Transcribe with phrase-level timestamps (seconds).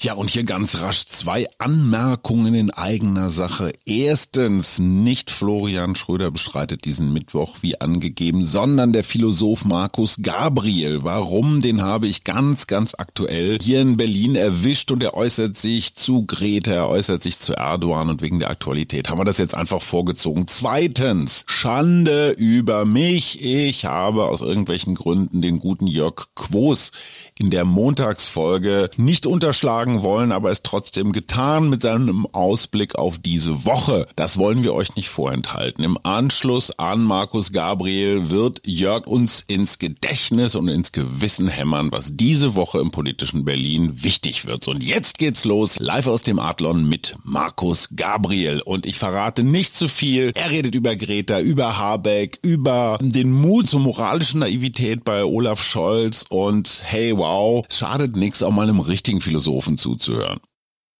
[0.00, 3.72] Ja, und hier ganz rasch zwei Anmerkungen in eigener Sache.
[3.86, 11.04] Erstens, nicht Florian Schröder bestreitet diesen Mittwoch wie angegeben, sondern der Philosoph Markus Gabriel.
[11.04, 11.62] Warum?
[11.62, 16.26] Den habe ich ganz, ganz aktuell hier in Berlin erwischt und er äußert sich zu
[16.26, 19.80] Greta, er äußert sich zu Erdogan und wegen der Aktualität haben wir das jetzt einfach
[19.80, 20.46] vorgezogen.
[20.48, 23.42] Zweitens, Schande über mich.
[23.42, 26.92] Ich habe aus irgendwelchen Gründen den guten Jörg Quos
[27.36, 33.64] in der Montagsfolge nicht unterschlagen wollen, aber es trotzdem getan mit seinem Ausblick auf diese
[33.64, 34.06] Woche.
[34.16, 35.84] Das wollen wir euch nicht vorenthalten.
[35.84, 42.10] Im Anschluss an Markus Gabriel wird Jörg uns ins Gedächtnis und ins Gewissen hämmern, was
[42.12, 44.66] diese Woche im politischen Berlin wichtig wird.
[44.68, 48.62] Und jetzt geht's los, live aus dem Adlon mit Markus Gabriel.
[48.62, 50.32] Und ich verrate nicht zu viel.
[50.34, 56.24] Er redet über Greta, über Habeck, über den Mut zur moralischen Naivität bei Olaf Scholz
[56.28, 60.40] und hey, wow, schadet nichts, auch mal einem richtigen Philosophen zuzuhören.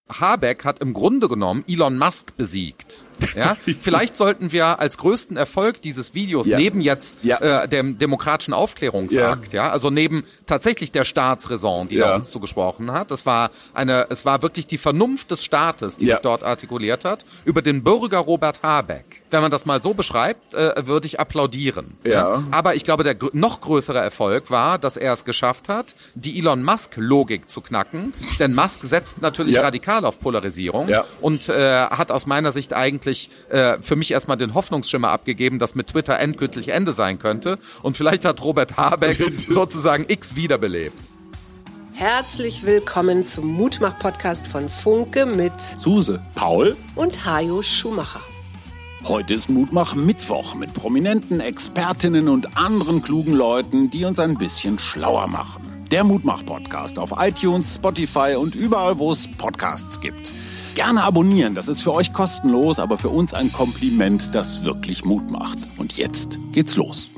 [0.09, 3.05] Habeck hat im Grunde genommen Elon Musk besiegt.
[3.35, 6.57] Ja, vielleicht sollten wir als größten Erfolg dieses Videos ja.
[6.57, 7.63] neben jetzt ja.
[7.63, 9.65] äh, dem demokratischen Aufklärungsakt, ja.
[9.65, 9.73] ja.
[9.73, 14.43] also neben tatsächlich der Staatsräson, die da uns zugesprochen hat, das war eine, es war
[14.43, 19.23] wirklich die Vernunft des Staates, die sich dort artikuliert hat, über den Bürger Robert Habeck.
[19.31, 21.97] Wenn man das mal so beschreibt, äh, würde ich applaudieren.
[22.05, 22.45] Ja.
[22.53, 26.63] Aber ich glaube, der noch größere Erfolg war, dass er es geschafft hat, die Elon
[26.63, 28.13] Musk-Logik zu knacken.
[28.39, 30.89] Denn Musk setzt natürlich radikal auf Polarisierung
[31.21, 35.59] und äh, hat aus meiner Sicht eigentlich eigentlich äh, für mich erstmal den Hoffnungsschimmer abgegeben,
[35.59, 37.59] dass mit Twitter endgültig Ende sein könnte.
[37.83, 40.99] Und vielleicht hat Robert Habeck sozusagen X wiederbelebt.
[41.95, 48.21] Herzlich willkommen zum Mutmach-Podcast von Funke mit Suse, Paul und Hajo Schumacher.
[49.05, 54.79] Heute ist Mutmach Mittwoch mit prominenten Expertinnen und anderen klugen Leuten, die uns ein bisschen
[54.79, 55.63] schlauer machen.
[55.93, 60.33] Der Mutmach-Podcast auf iTunes, Spotify und überall, wo es Podcasts gibt.
[60.75, 65.31] Gerne abonnieren, das ist für euch kostenlos, aber für uns ein Kompliment, das wirklich Mut
[65.31, 65.59] macht.
[65.79, 67.13] Und jetzt geht's los.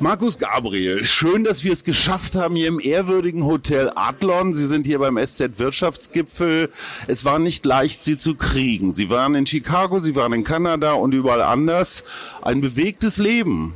[0.00, 4.52] Markus Gabriel, schön, dass wir es geschafft haben hier im ehrwürdigen Hotel Adlon.
[4.52, 6.70] Sie sind hier beim SZ Wirtschaftsgipfel.
[7.06, 8.94] Es war nicht leicht, Sie zu kriegen.
[8.94, 12.04] Sie waren in Chicago, Sie waren in Kanada und überall anders.
[12.42, 13.74] Ein bewegtes Leben.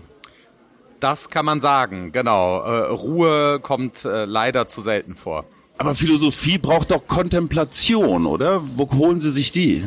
[1.01, 2.61] Das kann man sagen, genau.
[2.61, 5.47] Äh, Ruhe kommt äh, leider zu selten vor.
[5.79, 8.63] Aber Philosophie braucht doch Kontemplation, oder?
[8.77, 9.85] Wo holen Sie sich die?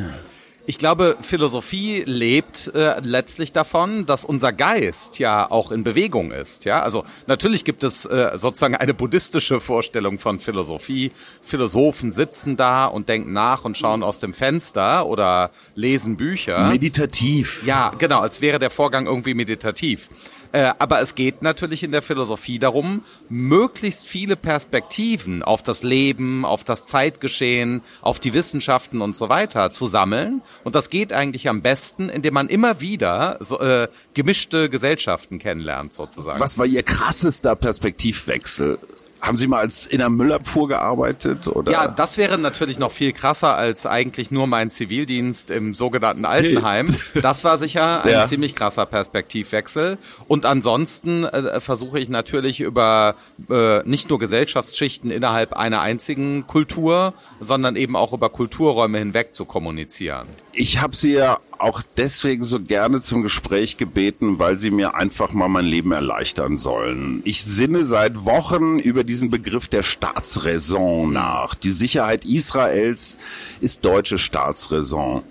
[0.64, 6.64] Ich glaube, Philosophie lebt äh, letztlich davon, dass unser Geist ja auch in Bewegung ist.
[6.64, 11.10] Ja, also natürlich gibt es äh, sozusagen eine buddhistische Vorstellung von Philosophie.
[11.42, 16.68] Philosophen sitzen da und denken nach und schauen aus dem Fenster oder lesen Bücher.
[16.68, 17.66] Meditativ.
[17.66, 20.08] Ja, genau, als wäre der Vorgang irgendwie meditativ.
[20.52, 26.44] Äh, aber es geht natürlich in der Philosophie darum, möglichst viele Perspektiven auf das Leben,
[26.44, 30.42] auf das Zeitgeschehen, auf die Wissenschaften und so weiter zu sammeln.
[30.62, 35.94] Und das geht eigentlich am besten, indem man immer wieder so, äh, gemischte Gesellschaften kennenlernt,
[35.94, 36.40] sozusagen.
[36.40, 38.78] Was war Ihr krassester Perspektivwechsel?
[39.22, 41.46] Haben Sie mal als in der Müllabfuhr gearbeitet?
[41.46, 41.70] Oder?
[41.70, 46.88] Ja, das wäre natürlich noch viel krasser als eigentlich nur mein Zivildienst im sogenannten Altenheim.
[47.22, 48.26] Das war sicher ein ja.
[48.26, 49.98] ziemlich krasser Perspektivwechsel.
[50.26, 53.14] Und ansonsten äh, versuche ich natürlich über
[53.48, 59.44] äh, nicht nur Gesellschaftsschichten innerhalb einer einzigen Kultur, sondern eben auch über Kulturräume hinweg zu
[59.44, 60.26] kommunizieren.
[60.52, 65.32] Ich habe Sie ja auch deswegen so gerne zum Gespräch gebeten, weil Sie mir einfach
[65.32, 67.22] mal mein Leben erleichtern sollen.
[67.24, 71.54] Ich sinne seit Wochen über diesen Begriff der Staatsräson nach.
[71.54, 73.16] Die Sicherheit Israels
[73.60, 75.22] ist deutsche Staatsräson.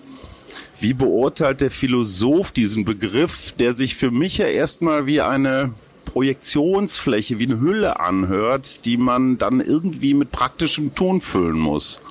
[0.79, 5.73] Wie beurteilt der Philosoph diesen Begriff, der sich für mich ja erstmal wie eine
[6.05, 12.01] Projektionsfläche, wie eine Hülle anhört, die man dann irgendwie mit praktischem Ton füllen muss?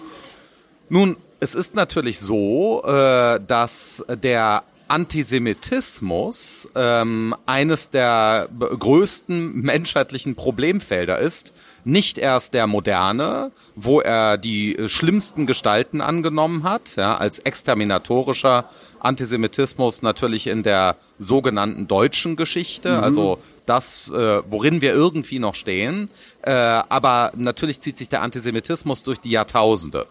[0.89, 11.19] Nun, es ist natürlich so, äh, dass der Antisemitismus ähm, eines der größten menschheitlichen Problemfelder
[11.21, 11.53] ist.
[11.85, 18.69] Nicht erst der moderne, wo er die schlimmsten Gestalten angenommen hat, ja, als exterminatorischer
[18.99, 23.05] Antisemitismus natürlich in der sogenannten deutschen Geschichte, mhm.
[23.05, 26.11] also das, äh, worin wir irgendwie noch stehen.
[26.43, 30.07] Äh, aber natürlich zieht sich der Antisemitismus durch die Jahrtausende.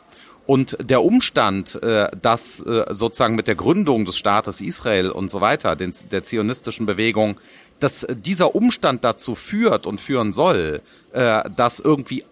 [0.49, 5.41] Und der Umstand, äh, dass äh, sozusagen mit der Gründung des Staates Israel und so
[5.41, 7.39] weiter, der zionistischen Bewegung,
[7.79, 10.81] dass dieser Umstand dazu führt und führen soll,
[11.13, 12.23] äh, dass irgendwie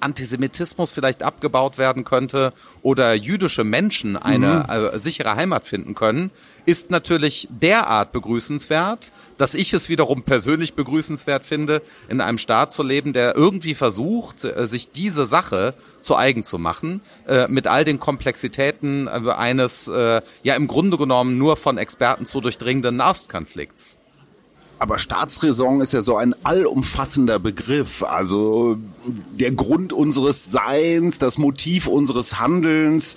[0.00, 2.52] Antisemitismus vielleicht abgebaut werden könnte
[2.82, 4.94] oder jüdische Menschen eine mhm.
[4.94, 6.30] äh, sichere Heimat finden können,
[6.64, 12.82] ist natürlich derart begrüßenswert, dass ich es wiederum persönlich begrüßenswert finde, in einem Staat zu
[12.82, 17.84] leben, der irgendwie versucht, äh, sich diese Sache zu eigen zu machen, äh, mit all
[17.84, 23.98] den Komplexitäten eines ja im Grunde genommen nur von Experten zu durchdringenden Nahostkonflikts.
[24.78, 28.02] Aber Staatsräson ist ja so ein allumfassender Begriff.
[28.02, 28.76] Also
[29.06, 33.16] der Grund unseres Seins, das Motiv unseres Handelns.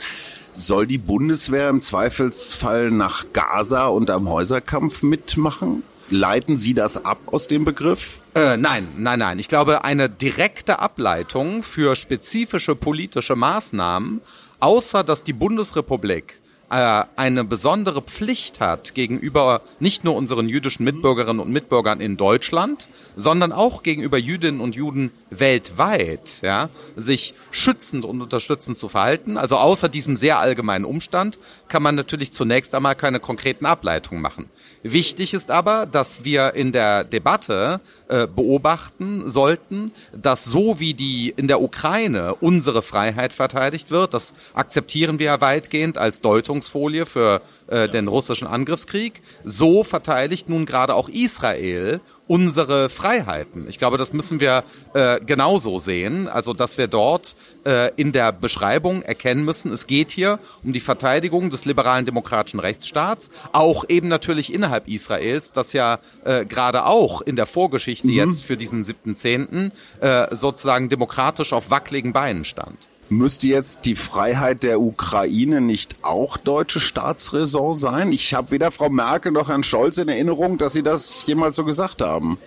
[0.52, 5.84] Soll die Bundeswehr im Zweifelsfall nach Gaza und am Häuserkampf mitmachen?
[6.10, 8.20] Leiten Sie das ab aus dem Begriff?
[8.34, 9.38] Äh, nein, nein, nein.
[9.38, 14.22] Ich glaube, eine direkte Ableitung für spezifische politische Maßnahmen,
[14.60, 16.39] außer dass die Bundesrepublik
[16.70, 22.88] äh, eine besondere Pflicht hat gegenüber nicht nur unseren jüdischen Mitbürgerinnen und Mitbürgern in Deutschland,
[23.16, 29.38] sondern auch gegenüber Jüdinnen und Juden weltweit, ja, sich schützend und unterstützend zu verhalten.
[29.38, 31.40] Also außer diesem sehr allgemeinen Umstand
[31.70, 34.50] kann man natürlich zunächst einmal keine konkreten Ableitungen machen.
[34.84, 41.34] Wichtig ist aber, dass wir in der Debatte äh, beobachten sollten, dass so wie die
[41.36, 47.42] in der Ukraine unsere Freiheit verteidigt wird, das akzeptieren wir ja weitgehend als Deutungsfolie für
[47.70, 53.68] äh, den russischen Angriffskrieg, so verteidigt nun gerade auch Israel unsere Freiheiten.
[53.68, 54.64] Ich glaube, das müssen wir
[54.94, 56.28] äh, genauso sehen.
[56.28, 57.36] Also, dass wir dort
[57.66, 62.60] äh, in der Beschreibung erkennen müssen, es geht hier um die Verteidigung des liberalen demokratischen
[62.60, 68.14] Rechtsstaats, auch eben natürlich innerhalb Israels, das ja äh, gerade auch in der Vorgeschichte mhm.
[68.14, 69.72] jetzt für diesen 7.10.
[70.00, 72.89] Äh, sozusagen demokratisch auf wackeligen Beinen stand.
[73.12, 78.12] Müsste jetzt die Freiheit der Ukraine nicht auch deutsche Staatsräson sein?
[78.12, 81.66] Ich habe weder Frau Merkel noch Herrn Scholz in Erinnerung, dass sie das jemals so
[81.66, 82.38] gesagt haben.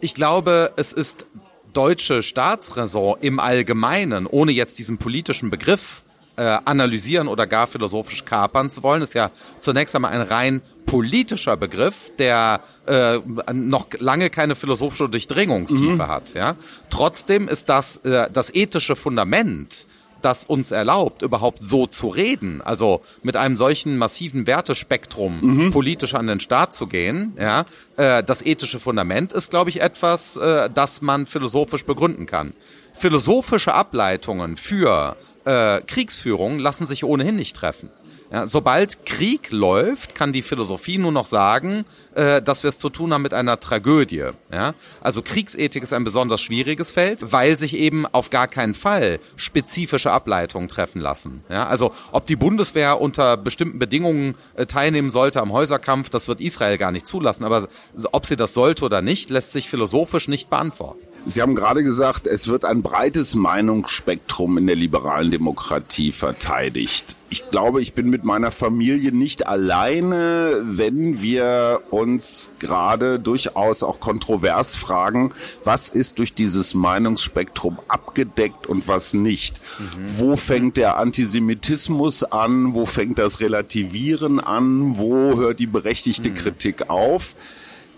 [0.00, 1.26] Ich glaube, es ist
[1.72, 6.03] deutsche Staatsräson im Allgemeinen, ohne jetzt diesen politischen Begriff
[6.36, 11.56] äh, analysieren oder gar philosophisch kapern zu wollen, ist ja zunächst einmal ein rein politischer
[11.56, 13.18] Begriff, der äh,
[13.52, 16.08] noch lange keine philosophische Durchdringungstiefe mhm.
[16.08, 16.34] hat.
[16.34, 16.56] Ja?
[16.90, 19.86] Trotzdem ist das äh, das ethische Fundament,
[20.24, 25.70] das uns erlaubt, überhaupt so zu reden, also mit einem solchen massiven Wertespektrum mhm.
[25.70, 27.66] politisch an den Staat zu gehen, ja,
[27.96, 32.54] äh, das ethische Fundament ist, glaube ich, etwas, äh, das man philosophisch begründen kann.
[32.94, 37.90] Philosophische Ableitungen für äh, Kriegsführung lassen sich ohnehin nicht treffen.
[38.34, 41.84] Ja, sobald Krieg läuft, kann die Philosophie nur noch sagen,
[42.16, 44.30] äh, dass wir es zu tun haben mit einer Tragödie.
[44.50, 44.74] Ja?
[45.00, 50.10] Also Kriegsethik ist ein besonders schwieriges Feld, weil sich eben auf gar keinen Fall spezifische
[50.10, 51.44] Ableitungen treffen lassen.
[51.48, 51.68] Ja?
[51.68, 56.76] Also ob die Bundeswehr unter bestimmten Bedingungen äh, teilnehmen sollte am Häuserkampf, das wird Israel
[56.76, 57.44] gar nicht zulassen.
[57.44, 57.68] Aber
[58.10, 61.06] ob sie das sollte oder nicht, lässt sich philosophisch nicht beantworten.
[61.26, 67.16] Sie haben gerade gesagt, es wird ein breites Meinungsspektrum in der liberalen Demokratie verteidigt.
[67.30, 74.00] Ich glaube, ich bin mit meiner Familie nicht alleine, wenn wir uns gerade durchaus auch
[74.00, 75.32] kontrovers fragen,
[75.64, 79.60] was ist durch dieses Meinungsspektrum abgedeckt und was nicht.
[79.78, 80.18] Mhm.
[80.18, 82.74] Wo fängt der Antisemitismus an?
[82.74, 84.98] Wo fängt das Relativieren an?
[84.98, 86.34] Wo hört die berechtigte mhm.
[86.34, 87.34] Kritik auf?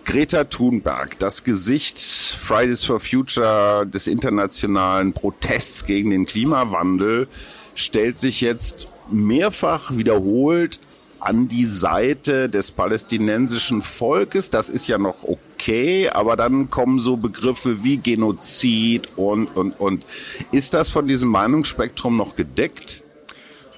[0.06, 7.26] Greta Thunberg, das Gesicht Fridays for Future des internationalen Protests gegen den Klimawandel,
[7.74, 10.78] stellt sich jetzt mehrfach wiederholt
[11.18, 14.48] an die Seite des palästinensischen Volkes.
[14.48, 20.06] Das ist ja noch okay, aber dann kommen so Begriffe wie Genozid und, und, und.
[20.52, 23.02] Ist das von diesem Meinungsspektrum noch gedeckt?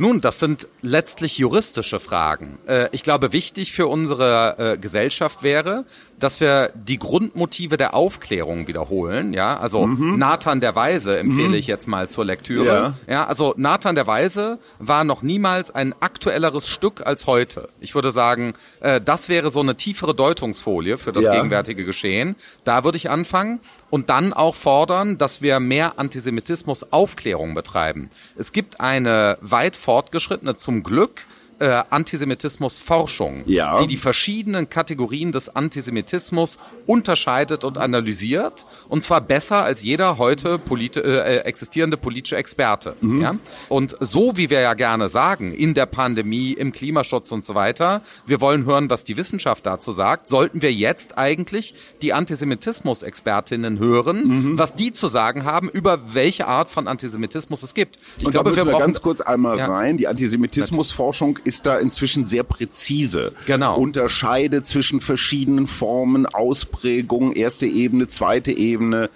[0.00, 2.58] Nun, das sind letztlich juristische Fragen.
[2.68, 5.84] Äh, ich glaube, wichtig für unsere äh, Gesellschaft wäre,
[6.18, 9.32] dass wir die Grundmotive der Aufklärung wiederholen.
[9.32, 10.18] Ja, also mhm.
[10.18, 11.54] Nathan der Weise empfehle mhm.
[11.54, 12.94] ich jetzt mal zur Lektüre.
[13.06, 13.12] Ja.
[13.12, 17.68] ja, also Nathan der Weise war noch niemals ein aktuelleres Stück als heute.
[17.80, 21.34] Ich würde sagen, äh, das wäre so eine tiefere Deutungsfolie für das ja.
[21.34, 22.36] gegenwärtige Geschehen.
[22.64, 23.60] Da würde ich anfangen
[23.90, 28.10] und dann auch fordern, dass wir mehr Antisemitismus Aufklärung betreiben.
[28.36, 31.26] Es gibt eine weit fortgeschrittene, zum Glück,
[31.58, 33.80] äh, Antisemitismusforschung, ja.
[33.80, 40.58] die die verschiedenen Kategorien des Antisemitismus unterscheidet und analysiert, und zwar besser als jeder heute
[40.58, 42.96] politi äh, existierende politische Experte.
[43.00, 43.20] Mhm.
[43.20, 43.34] Ja?
[43.68, 48.02] Und so wie wir ja gerne sagen, in der Pandemie, im Klimaschutz und so weiter,
[48.26, 54.52] wir wollen hören, was die Wissenschaft dazu sagt, sollten wir jetzt eigentlich die Antisemitismus-Expertinnen hören,
[54.52, 54.58] mhm.
[54.58, 57.98] was die zu sagen haben, über welche Art von Antisemitismus es gibt.
[58.18, 59.66] Ich und glaube, müssen wir, wir ganz kurz einmal ja.
[59.66, 59.96] rein.
[59.96, 63.32] Die Antisemitismusforschung ist da inzwischen sehr präzise.
[63.46, 63.76] Genau.
[63.78, 69.08] Unterscheidet zwischen verschiedenen Formen, Ausprägungen, erste Ebene, zweite Ebene.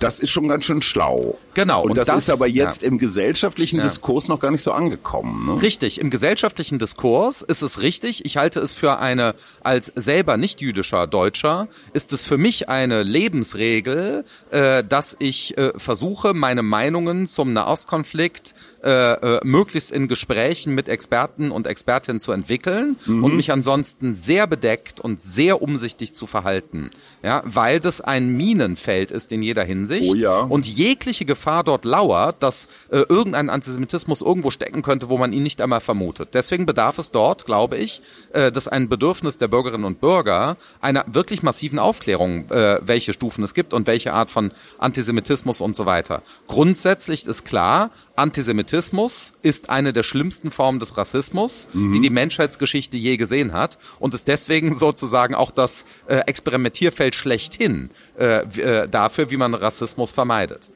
[0.00, 1.38] Das ist schon ganz schön schlau.
[1.54, 1.82] Genau.
[1.82, 2.88] Und, und das, das, ist aber jetzt ja.
[2.88, 3.82] im gesellschaftlichen ja.
[3.82, 5.46] Diskurs noch gar nicht so angekommen.
[5.46, 5.62] Ne?
[5.62, 6.00] Richtig.
[6.00, 8.24] Im gesellschaftlichen Diskurs ist es richtig.
[8.24, 13.02] Ich halte es für eine, als selber nicht jüdischer Deutscher, ist es für mich eine
[13.02, 20.74] Lebensregel, äh, dass ich äh, versuche, meine Meinungen zum Nahostkonflikt äh, äh, möglichst in Gesprächen
[20.74, 23.24] mit Experten und Expertinnen zu entwickeln mhm.
[23.24, 26.90] und mich ansonsten sehr bedeckt und sehr umsichtig zu verhalten.
[27.22, 30.12] Ja, weil das ein Minenfeld ist in jeder Hinsicht.
[30.12, 30.40] Oh ja.
[30.42, 35.42] Und jegliche Gefahr dort lauert, dass äh, irgendein Antisemitismus irgendwo stecken könnte, wo man ihn
[35.42, 36.30] nicht einmal vermutet.
[36.34, 38.00] Deswegen bedarf es dort, glaube ich,
[38.32, 43.42] äh, dass ein Bedürfnis der Bürgerinnen und Bürger einer wirklich massiven Aufklärung, äh, welche Stufen
[43.42, 46.22] es gibt und welche Art von Antisemitismus und so weiter.
[46.46, 51.92] Grundsätzlich ist klar, Antisemitismus ist eine der schlimmsten Formen des Rassismus, mhm.
[51.92, 57.90] die die Menschheitsgeschichte je gesehen hat und ist deswegen sozusagen auch das äh, Experimentierfeld schlechthin
[58.18, 60.68] äh, äh, dafür, wie man Rassismus vermeidet.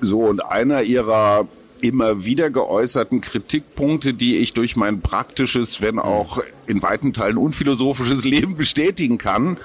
[0.00, 1.48] So, und einer ihrer
[1.80, 8.24] immer wieder geäußerten Kritikpunkte, die ich durch mein praktisches, wenn auch in weiten Teilen unphilosophisches
[8.24, 9.58] Leben bestätigen kann,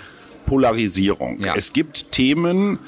[0.46, 1.40] Polarisierung.
[1.40, 1.56] Ja.
[1.56, 2.80] Es gibt Themen,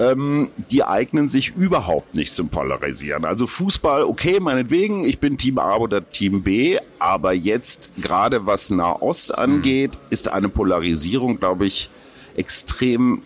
[0.00, 3.26] ähm, die eignen sich überhaupt nicht zum Polarisieren.
[3.26, 8.70] Also Fußball, okay, meinetwegen, ich bin Team A oder Team B, aber jetzt gerade was
[8.70, 10.06] Nahost angeht, mhm.
[10.08, 11.90] ist eine Polarisierung, glaube ich,
[12.34, 13.22] extrem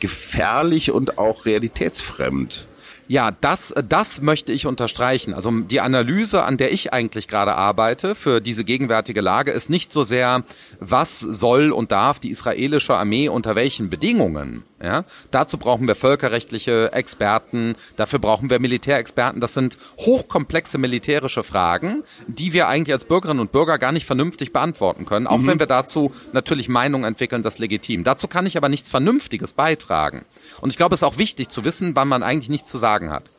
[0.00, 2.68] gefährlich und auch realitätsfremd.
[3.06, 5.34] Ja, das, das möchte ich unterstreichen.
[5.34, 9.92] Also die Analyse, an der ich eigentlich gerade arbeite für diese gegenwärtige Lage, ist nicht
[9.92, 10.42] so sehr,
[10.80, 15.04] was soll und darf die israelische Armee unter welchen Bedingungen ja?
[15.30, 19.40] Dazu brauchen wir völkerrechtliche Experten, dafür brauchen wir Militärexperten.
[19.40, 24.52] Das sind hochkomplexe militärische Fragen, die wir eigentlich als Bürgerinnen und Bürger gar nicht vernünftig
[24.52, 25.46] beantworten können, auch mhm.
[25.46, 28.04] wenn wir dazu natürlich Meinungen entwickeln, das legitim.
[28.04, 30.26] Dazu kann ich aber nichts Vernünftiges beitragen.
[30.60, 33.10] Und ich glaube, es ist auch wichtig zu wissen, wann man eigentlich nichts zu sagen
[33.10, 33.30] hat.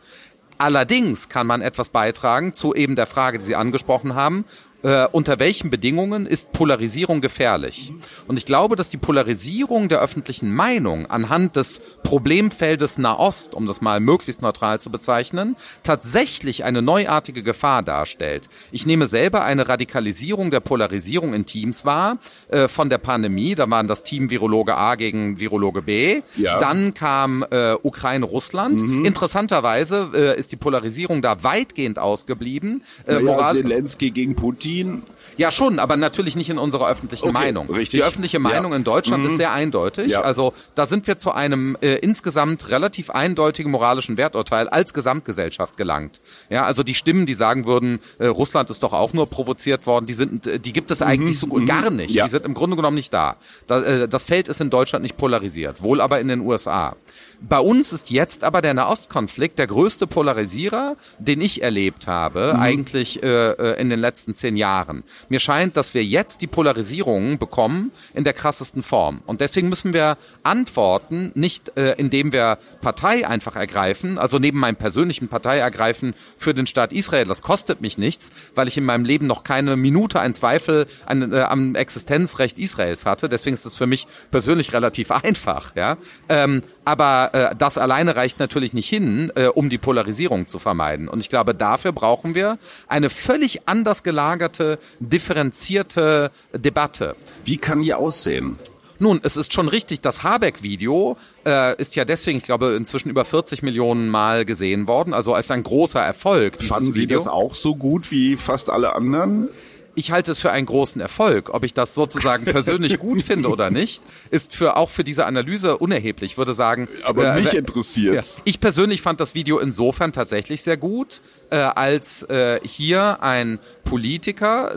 [0.58, 4.46] Allerdings kann man etwas beitragen zu eben der Frage, die Sie angesprochen haben,
[4.86, 7.92] äh, unter welchen Bedingungen ist Polarisierung gefährlich.
[8.28, 13.82] Und ich glaube, dass die Polarisierung der öffentlichen Meinung anhand des Problemfeldes Nahost, um das
[13.82, 18.48] mal möglichst neutral zu bezeichnen, tatsächlich eine neuartige Gefahr darstellt.
[18.72, 23.68] Ich nehme selber eine Radikalisierung der Polarisierung in Teams wahr, äh, von der Pandemie, da
[23.68, 26.60] waren das Team Virologe A gegen Virologe B, ja.
[26.60, 28.84] dann kam äh, Ukraine-Russland.
[28.84, 29.04] Mhm.
[29.04, 32.84] Interessanterweise äh, ist die Polarisierung da weitgehend ausgeblieben.
[33.08, 35.04] Äh, naja, Zelensky gegen Putin ziehen?
[35.38, 37.68] Ja, schon, aber natürlich nicht in unserer öffentlichen okay, Meinung.
[37.68, 38.00] Richtig.
[38.00, 38.78] Die öffentliche Meinung ja.
[38.78, 39.30] in Deutschland mhm.
[39.30, 40.12] ist sehr eindeutig.
[40.12, 40.22] Ja.
[40.22, 46.22] Also da sind wir zu einem äh, insgesamt relativ eindeutigen moralischen Werturteil als Gesamtgesellschaft gelangt.
[46.50, 50.06] Ja, also die Stimmen, die sagen würden, äh, Russland ist doch auch nur provoziert worden,
[50.06, 51.50] die sind, äh, die gibt es eigentlich mhm.
[51.52, 51.66] so mhm.
[51.66, 52.14] gar nicht.
[52.14, 52.26] Ja.
[52.26, 53.38] Die sind im Grunde genommen nicht da.
[53.68, 56.96] da äh, das Feld ist in Deutschland nicht polarisiert, wohl aber in den USA.
[57.42, 62.60] Bei uns ist jetzt aber der Nahostkonflikt der größte Polarisierer, den ich erlebt habe, mhm.
[62.60, 65.04] eigentlich äh, äh, in den letzten zehn Jahren.
[65.30, 69.22] Mir scheint, dass wir jetzt die Polarisierung bekommen in der krassesten Form.
[69.26, 74.76] Und deswegen müssen wir antworten, nicht äh, indem wir Partei einfach ergreifen, also neben meinem
[74.76, 77.26] persönlichen Partei ergreifen für den Staat Israel.
[77.26, 81.32] Das kostet mich nichts, weil ich in meinem Leben noch keine Minute einen Zweifel an,
[81.34, 83.30] äh, am Existenzrecht Israels hatte.
[83.30, 85.76] Deswegen ist es für mich persönlich relativ einfach.
[85.76, 85.98] Ja,
[86.30, 91.08] ähm, aber äh, das alleine reicht natürlich nicht hin, äh, um die Polarisierung zu vermeiden.
[91.08, 97.16] Und ich glaube, dafür brauchen wir eine völlig anders gelagerte, differenzierte Debatte.
[97.44, 98.58] Wie kann die aussehen?
[99.00, 103.26] Nun, es ist schon richtig, das Habeck-Video äh, ist ja deswegen, ich glaube, inzwischen über
[103.26, 105.14] 40 Millionen Mal gesehen worden.
[105.14, 106.62] Also ist ein großer Erfolg.
[106.62, 107.18] Fanden Sie Video.
[107.18, 109.50] das auch so gut wie fast alle anderen?
[109.96, 111.50] Ich halte es für einen großen Erfolg.
[111.54, 115.78] Ob ich das sozusagen persönlich gut finde oder nicht, ist für auch für diese Analyse
[115.78, 116.34] unerheblich.
[116.34, 118.16] Ich würde sagen, aber äh, mich interessiert.
[118.16, 123.60] Ja, ich persönlich fand das Video insofern tatsächlich sehr gut, äh, als äh, hier ein
[123.84, 124.76] Politiker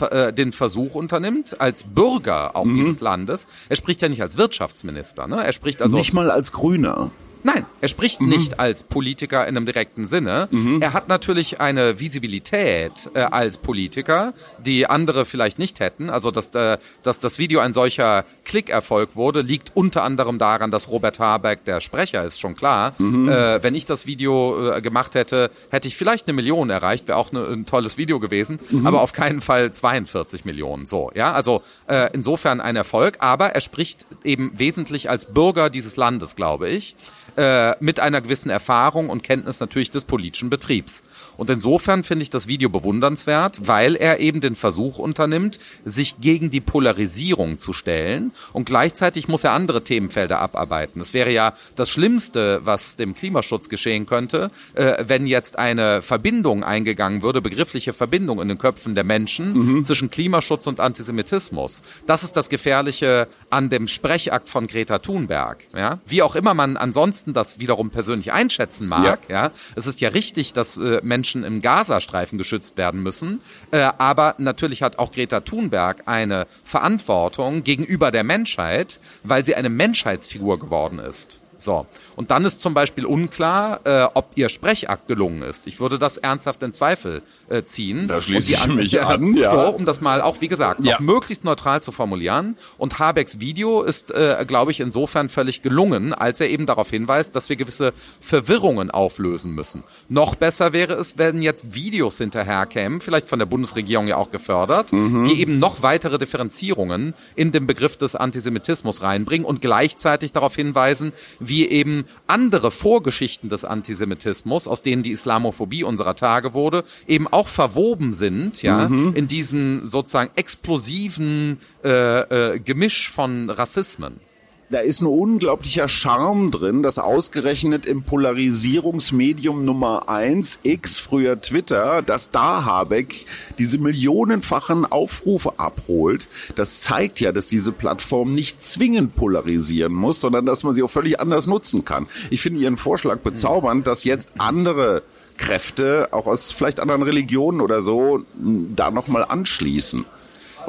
[0.00, 2.76] äh, äh, den Versuch unternimmt, als Bürger auch mhm.
[2.76, 3.46] dieses Landes.
[3.68, 5.42] Er spricht ja nicht als Wirtschaftsminister, ne?
[5.44, 7.10] Er spricht also nicht mal als Grüner.
[7.42, 8.28] Nein, er spricht mhm.
[8.28, 10.48] nicht als Politiker in einem direkten Sinne.
[10.50, 10.82] Mhm.
[10.82, 16.10] Er hat natürlich eine Visibilität äh, als Politiker, die andere vielleicht nicht hätten.
[16.10, 20.88] Also, dass, äh, dass das Video ein solcher Klickerfolg wurde, liegt unter anderem daran, dass
[20.88, 22.94] Robert Habeck der Sprecher ist, schon klar.
[22.98, 23.28] Mhm.
[23.28, 27.18] Äh, wenn ich das Video äh, gemacht hätte, hätte ich vielleicht eine Million erreicht, wäre
[27.18, 28.86] auch ne, ein tolles Video gewesen, mhm.
[28.86, 30.86] aber auf keinen Fall 42 Millionen.
[30.86, 35.96] So, ja, also äh, insofern ein Erfolg, aber er spricht eben wesentlich als Bürger dieses
[35.96, 36.96] Landes, glaube ich.
[37.40, 41.02] Äh, mit einer gewissen Erfahrung und Kenntnis natürlich des politischen Betriebs.
[41.40, 46.50] Und insofern finde ich das Video bewundernswert, weil er eben den Versuch unternimmt, sich gegen
[46.50, 51.00] die Polarisierung zu stellen und gleichzeitig muss er andere Themenfelder abarbeiten.
[51.00, 56.62] Es wäre ja das Schlimmste, was dem Klimaschutz geschehen könnte, äh, wenn jetzt eine Verbindung
[56.62, 59.84] eingegangen würde, begriffliche Verbindung in den Köpfen der Menschen mhm.
[59.86, 61.80] zwischen Klimaschutz und Antisemitismus.
[62.04, 65.64] Das ist das Gefährliche an dem Sprechakt von Greta Thunberg.
[65.74, 66.00] Ja?
[66.04, 69.20] Wie auch immer man ansonsten das wiederum persönlich einschätzen mag.
[69.30, 69.44] Ja.
[69.44, 69.52] ja?
[69.74, 73.40] Es ist ja richtig, dass äh, Menschen im Gazastreifen geschützt werden müssen.
[73.70, 79.70] Äh, aber natürlich hat auch Greta Thunberg eine Verantwortung gegenüber der Menschheit, weil sie eine
[79.70, 81.39] Menschheitsfigur geworden ist.
[81.60, 81.86] So.
[82.16, 85.66] Und dann ist zum Beispiel unklar, äh, ob ihr Sprechakt gelungen ist.
[85.66, 88.08] Ich würde das ernsthaft in Zweifel äh, ziehen.
[88.08, 89.50] Da schließe ich mich an, ja.
[89.50, 91.00] So, um das mal auch, wie gesagt, noch ja.
[91.00, 92.56] möglichst neutral zu formulieren.
[92.78, 97.36] Und Habecks Video ist, äh, glaube ich, insofern völlig gelungen, als er eben darauf hinweist,
[97.36, 99.84] dass wir gewisse Verwirrungen auflösen müssen.
[100.08, 104.92] Noch besser wäre es, wenn jetzt Videos hinterherkämen, vielleicht von der Bundesregierung ja auch gefördert,
[104.92, 105.24] mhm.
[105.24, 111.12] die eben noch weitere Differenzierungen in den Begriff des Antisemitismus reinbringen und gleichzeitig darauf hinweisen,
[111.50, 117.48] wie eben andere Vorgeschichten des Antisemitismus, aus denen die Islamophobie unserer Tage wurde, eben auch
[117.48, 119.14] verwoben sind, ja, mhm.
[119.14, 124.20] in diesem sozusagen explosiven äh, äh, Gemisch von Rassismen
[124.70, 132.02] da ist ein unglaublicher Charme drin, dass ausgerechnet im Polarisierungsmedium Nummer eins X, früher Twitter,
[132.02, 133.26] dass da Habeck
[133.58, 136.28] diese millionenfachen Aufrufe abholt.
[136.54, 140.90] Das zeigt ja, dass diese Plattform nicht zwingend polarisieren muss, sondern dass man sie auch
[140.90, 142.06] völlig anders nutzen kann.
[142.30, 145.02] Ich finde Ihren Vorschlag bezaubernd, dass jetzt andere
[145.36, 150.04] Kräfte, auch aus vielleicht anderen Religionen oder so, da nochmal anschließen.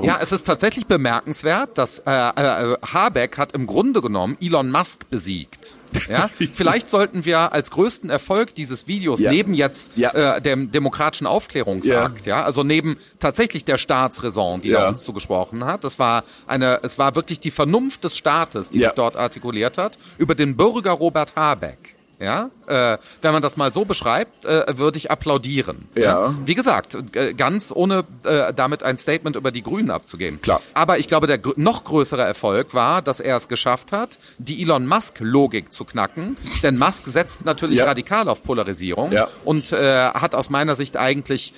[0.01, 5.09] Ja, es ist tatsächlich bemerkenswert, dass äh, äh, Habeck hat im Grunde genommen Elon Musk
[5.09, 5.77] besiegt.
[6.09, 9.29] Ja, vielleicht sollten wir als größten Erfolg dieses Videos ja.
[9.31, 10.35] neben jetzt ja.
[10.35, 12.37] äh, dem demokratischen Aufklärungsakt, ja.
[12.37, 12.45] ja.
[12.45, 14.81] also neben tatsächlich der Staatsräson, die ja.
[14.81, 18.79] da uns zugesprochen hat, das war eine, es war wirklich die Vernunft des Staates, die
[18.79, 23.73] sich dort artikuliert hat, über den Bürger Robert Habeck ja, äh, wenn man das mal
[23.73, 25.89] so beschreibt, äh, würde ich applaudieren.
[25.95, 26.03] Ja.
[26.03, 26.35] ja.
[26.45, 30.39] Wie gesagt, äh, ganz ohne äh, damit ein Statement über die Grünen abzugeben.
[30.41, 30.61] Klar.
[30.73, 34.61] Aber ich glaube, der gr noch größere Erfolg war, dass er es geschafft hat, die
[34.61, 36.37] Elon Musk-Logik zu knacken.
[36.63, 37.85] Denn Musk setzt natürlich ja.
[37.85, 39.27] radikal auf Polarisierung ja.
[39.43, 41.53] und äh, hat aus meiner Sicht eigentlich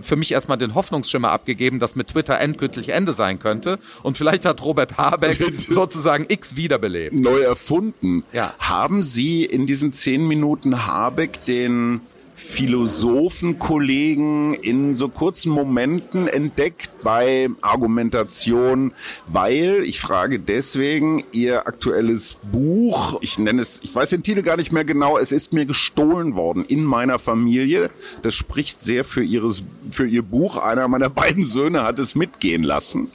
[0.00, 3.78] für mich erstmal den Hoffnungsschimmer abgegeben, dass mit Twitter endgültig Ende sein könnte.
[4.02, 5.38] Und vielleicht hat Robert Habeck
[5.70, 7.14] sozusagen X wiederbelebt.
[7.14, 8.24] Neu erfunden.
[8.32, 8.54] Ja.
[8.58, 12.00] Haben Sie in diesen zehn Minuten Habeck den
[12.38, 18.92] Philosophenkollegen in so kurzen Momenten entdeckt bei Argumentation,
[19.26, 24.56] weil, ich frage deswegen, ihr aktuelles Buch, ich nenne es, ich weiß den Titel gar
[24.56, 27.90] nicht mehr genau, es ist mir gestohlen worden in meiner Familie.
[28.22, 30.56] Das spricht sehr für ihres, für ihr Buch.
[30.56, 33.10] Einer meiner beiden Söhne hat es mitgehen lassen.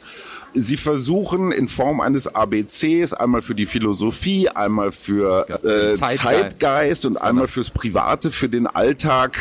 [0.55, 6.21] Sie versuchen in Form eines ABCs einmal für die Philosophie, einmal für äh, Zeitgeist.
[6.21, 9.39] Zeitgeist und einmal fürs Private, für den Alltag,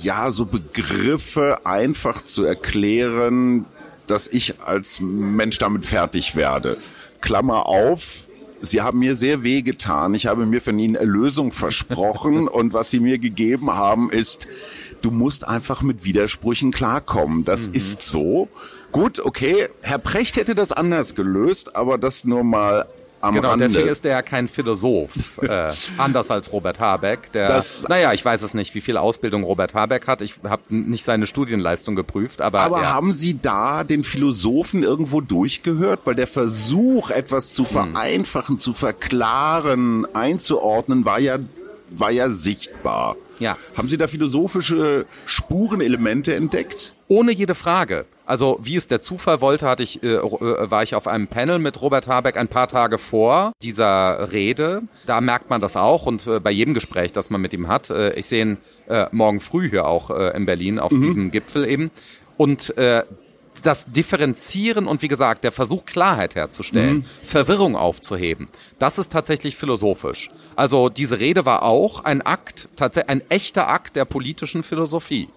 [0.00, 3.64] ja, so Begriffe einfach zu erklären,
[4.06, 6.76] dass ich als Mensch damit fertig werde.
[7.20, 8.28] Klammer auf,
[8.62, 10.14] Sie haben mir sehr weh getan.
[10.14, 14.46] Ich habe mir von Ihnen Erlösung versprochen und was Sie mir gegeben haben ist,
[15.02, 17.44] du musst einfach mit Widersprüchen klarkommen.
[17.44, 17.74] Das mhm.
[17.74, 18.48] ist so.
[18.92, 22.86] Gut, okay, Herr Precht hätte das anders gelöst, aber das nur mal
[23.20, 23.66] am genau, Rande.
[23.66, 27.32] deswegen ist er ja kein Philosoph, äh, anders als Robert Habeck.
[27.32, 30.22] Der, das, naja, ich weiß es nicht, wie viel Ausbildung Robert Habeck hat.
[30.22, 32.60] Ich habe nicht seine Studienleistung geprüft, aber.
[32.60, 32.92] Aber ja.
[32.92, 36.00] haben Sie da den Philosophen irgendwo durchgehört?
[36.04, 37.70] Weil der Versuch, etwas zu hm.
[37.70, 38.58] vereinfachen, hm.
[38.58, 41.38] zu verklaren, einzuordnen, war ja,
[41.90, 43.16] war ja sichtbar.
[43.38, 43.56] Ja.
[43.76, 46.92] Haben Sie da philosophische Spurenelemente entdeckt?
[47.08, 48.04] Ohne jede Frage.
[48.30, 51.58] Also wie es der Zufall wollte, hatte ich, äh, äh, war ich auf einem Panel
[51.58, 54.82] mit Robert Habeck ein paar Tage vor dieser Rede.
[55.04, 57.90] Da merkt man das auch und äh, bei jedem Gespräch, das man mit ihm hat.
[57.90, 61.02] Äh, ich sehe ihn äh, morgen früh hier auch äh, in Berlin auf mhm.
[61.02, 61.90] diesem Gipfel eben.
[62.36, 62.72] Und
[63.62, 67.04] das Differenzieren und wie gesagt, der Versuch, Klarheit herzustellen, mhm.
[67.24, 70.30] Verwirrung aufzuheben, das ist tatsächlich philosophisch.
[70.56, 75.28] Also diese Rede war auch ein Akt, tatsächlich ein echter Akt der politischen Philosophie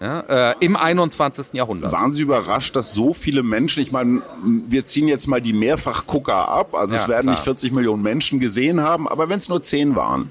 [0.00, 1.52] ja, äh, im 21.
[1.52, 1.92] Jahrhundert.
[1.92, 6.48] Waren Sie überrascht, dass so viele Menschen, ich meine, wir ziehen jetzt mal die Mehrfachgucker
[6.48, 7.34] ab, also ja, es werden klar.
[7.34, 10.30] nicht 40 Millionen Menschen gesehen haben, aber wenn es nur 10 waren,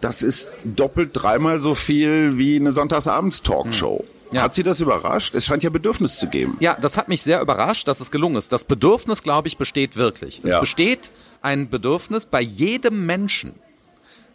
[0.00, 3.98] das ist doppelt, dreimal so viel wie eine Sonntagsabends-Talkshow.
[4.00, 4.20] Hm.
[4.32, 4.42] Ja.
[4.42, 5.34] Hat Sie das überrascht?
[5.34, 6.56] Es scheint ja Bedürfnis zu geben.
[6.60, 8.52] Ja, das hat mich sehr überrascht, dass es gelungen ist.
[8.52, 10.40] Das Bedürfnis, glaube ich, besteht wirklich.
[10.44, 10.60] Es ja.
[10.60, 11.10] besteht
[11.42, 13.54] ein Bedürfnis bei jedem Menschen,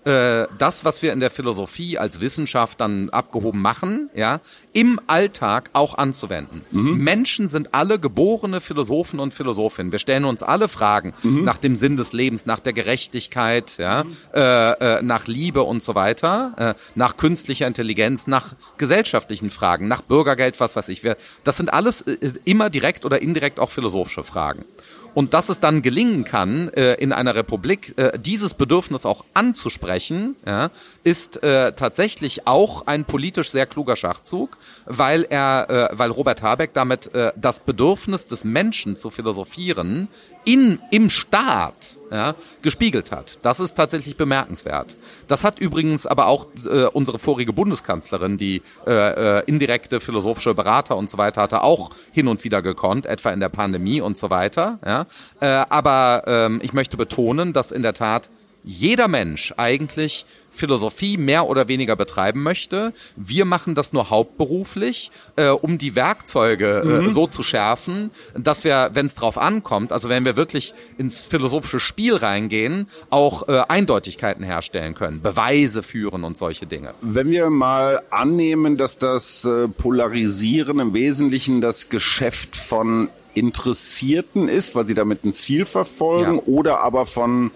[0.06, 4.40] äh, das, was wir in der Philosophie als Wissenschaft dann abgehoben machen, ja,
[4.72, 6.62] im Alltag auch anzuwenden.
[6.72, 6.98] Mhm.
[7.04, 9.92] Menschen sind alle geborene Philosophen und Philosophinnen.
[9.92, 11.44] Wir stellen uns alle Fragen mhm.
[11.44, 14.16] nach dem Sinn des Lebens, nach der Gerechtigkeit, ja, mhm.
[14.34, 20.02] äh, äh, nach Liebe und so weiter, äh, nach künstlicher Intelligenz, nach gesellschaftlichen Fragen, nach
[20.02, 21.04] Bürgergeld, was weiß ich.
[21.04, 24.66] Wir, das sind alles äh, immer direkt oder indirekt auch philosophische Fragen.
[25.16, 30.36] Und dass es dann gelingen kann, äh, in einer Republik äh, dieses Bedürfnis auch anzusprechen,
[31.04, 37.10] ist äh, tatsächlich auch ein politisch sehr kluger Schachzug, weil er, weil Robert Habeck damit
[37.36, 40.10] das Bedürfnis des Menschen zu philosophieren
[40.46, 43.40] in, im Staat ja, gespiegelt hat.
[43.42, 44.96] Das ist tatsächlich bemerkenswert.
[45.28, 50.96] Das hat übrigens aber auch äh, unsere vorige Bundeskanzlerin, die äh, äh, indirekte philosophische Berater
[50.96, 54.30] und so weiter hatte, auch hin und wieder gekonnt, etwa in der Pandemie und so
[54.30, 54.80] weiter.
[54.86, 55.08] Ja.
[55.42, 58.30] Äh, aber ähm, ich möchte betonen, dass in der Tat
[58.64, 62.94] jeder Mensch eigentlich Philosophie mehr oder weniger betreiben möchte.
[63.16, 67.12] Wir machen das nur hauptberuflich, äh, um die Werkzeuge äh, mhm.
[67.12, 71.80] so zu schärfen, dass wir, wenn es drauf ankommt, also wenn wir wirklich ins philosophische
[71.80, 76.94] Spiel reingehen, auch äh, Eindeutigkeiten herstellen können, Beweise führen und solche Dinge.
[77.02, 84.76] Wenn wir mal annehmen, dass das äh, Polarisieren im Wesentlichen das Geschäft von Interessierten ist,
[84.76, 86.44] weil sie damit ein Ziel verfolgen, ja.
[86.46, 87.52] oder aber von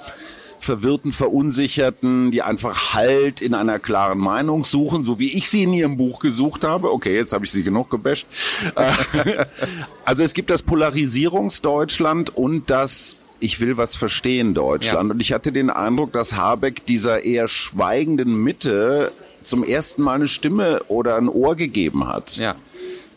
[0.60, 5.74] verwirrten, verunsicherten, die einfach Halt in einer klaren Meinung suchen, so wie ich sie in
[5.74, 6.92] ihrem Buch gesucht habe.
[6.92, 8.28] Okay, jetzt habe ich sie genug gebasht.
[8.76, 9.46] Äh,
[10.06, 15.10] also es gibt das Polarisierungsdeutschland und das ich will was verstehen Deutschland.
[15.10, 15.14] Ja.
[15.14, 20.28] Und ich hatte den Eindruck, dass Habeck dieser eher schweigenden Mitte zum ersten Mal eine
[20.28, 22.36] Stimme oder ein Ohr gegeben hat.
[22.36, 22.56] Ja.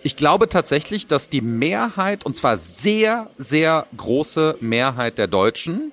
[0.04, 5.92] Ich glaube tatsächlich, dass die Mehrheit, und zwar sehr, sehr große Mehrheit der Deutschen,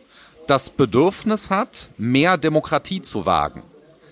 [0.50, 3.64] das Bedürfnis hat, mehr Demokratie zu wagen.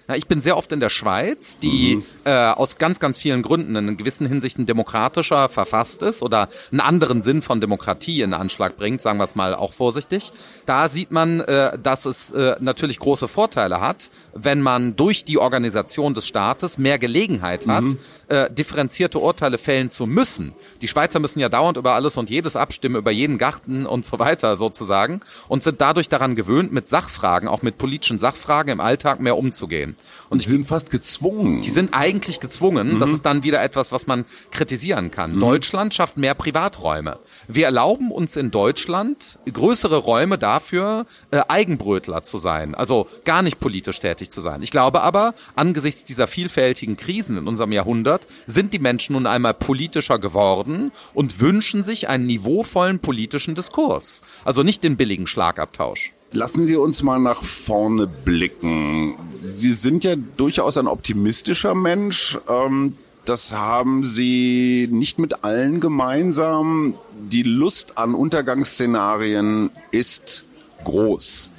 [0.08, 2.04] Ja, ich bin sehr oft in der Schweiz, die mhm.
[2.24, 7.22] äh, aus ganz, ganz vielen Gründen in gewissen Hinsichten demokratischer verfasst ist oder einen anderen
[7.22, 10.32] Sinn von Demokratie in Anschlag bringt, sagen wir es mal auch vorsichtig.
[10.66, 15.40] Da sieht man, äh, dass es äh, natürlich große Vorteile hat, wenn man durch die
[15.40, 17.98] Organisation des Staates mehr Gelegenheit hat, mhm.
[18.30, 20.54] äh, differenzierte Urteile fällen zu müssen.
[20.80, 24.20] Die Schweizer müssen ja dauernd über alles und jedes abstimmen, über jeden Garten und so
[24.20, 29.20] weiter sozusagen und sind dadurch daran gewöhnt, mit Sachfragen, auch mit politischen Sachfragen im Alltag
[29.20, 29.97] mehr umzugehen.
[30.30, 31.62] Und die sind fast gezwungen.
[31.62, 32.96] Die sind eigentlich gezwungen.
[32.96, 33.00] Mhm.
[33.00, 35.36] Das ist dann wieder etwas, was man kritisieren kann.
[35.36, 35.40] Mhm.
[35.40, 37.20] Deutschland schafft mehr Privaträume.
[37.48, 42.76] Wir erlauben uns in Deutschland größere Räume dafür, äh, Eigenbrötler zu sein.
[42.76, 44.62] Also gar nicht politisch tätig zu sein.
[44.64, 49.54] Ich glaube aber, angesichts dieser vielfältigen Krisen in unserem Jahrhundert sind die Menschen nun einmal
[49.54, 54.22] politischer geworden und wünschen sich einen niveauvollen politischen Diskurs.
[54.44, 56.14] Also nicht den billigen Schlagabtausch.
[56.34, 59.16] Lassen Sie uns mal nach vorne blicken.
[59.32, 62.38] Sie sind ja durchaus ein optimistischer Mensch.
[62.50, 66.96] Ähm, das haben Sie nicht mit allen gemeinsam.
[67.14, 70.44] Die Lust an Untergangsszenarien ist
[70.84, 71.50] groß.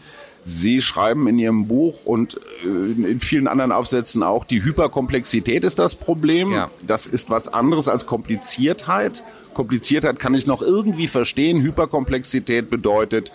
[0.49, 5.79] Sie schreiben in Ihrem Buch und äh, in vielen anderen Aufsätzen auch, die Hyperkomplexität ist
[5.79, 6.53] das Problem.
[6.53, 6.71] Ja.
[6.81, 9.25] Das ist was anderes als Kompliziertheit.
[9.53, 11.61] Kompliziertheit kann ich noch irgendwie verstehen.
[11.61, 13.31] Hyperkomplexität bedeutet,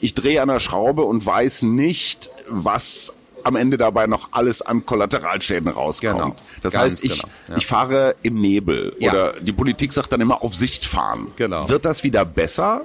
[0.00, 4.86] ich drehe an der Schraube und weiß nicht, was am Ende dabei noch alles an
[4.86, 6.16] Kollateralschäden rauskommt.
[6.16, 6.36] Genau.
[6.62, 7.32] Das heißt, ich, genau.
[7.48, 7.56] ja.
[7.56, 9.10] ich fahre im Nebel ja.
[9.10, 11.26] oder die Politik sagt dann immer auf Sicht fahren.
[11.34, 11.68] Genau.
[11.68, 12.82] Wird das wieder besser?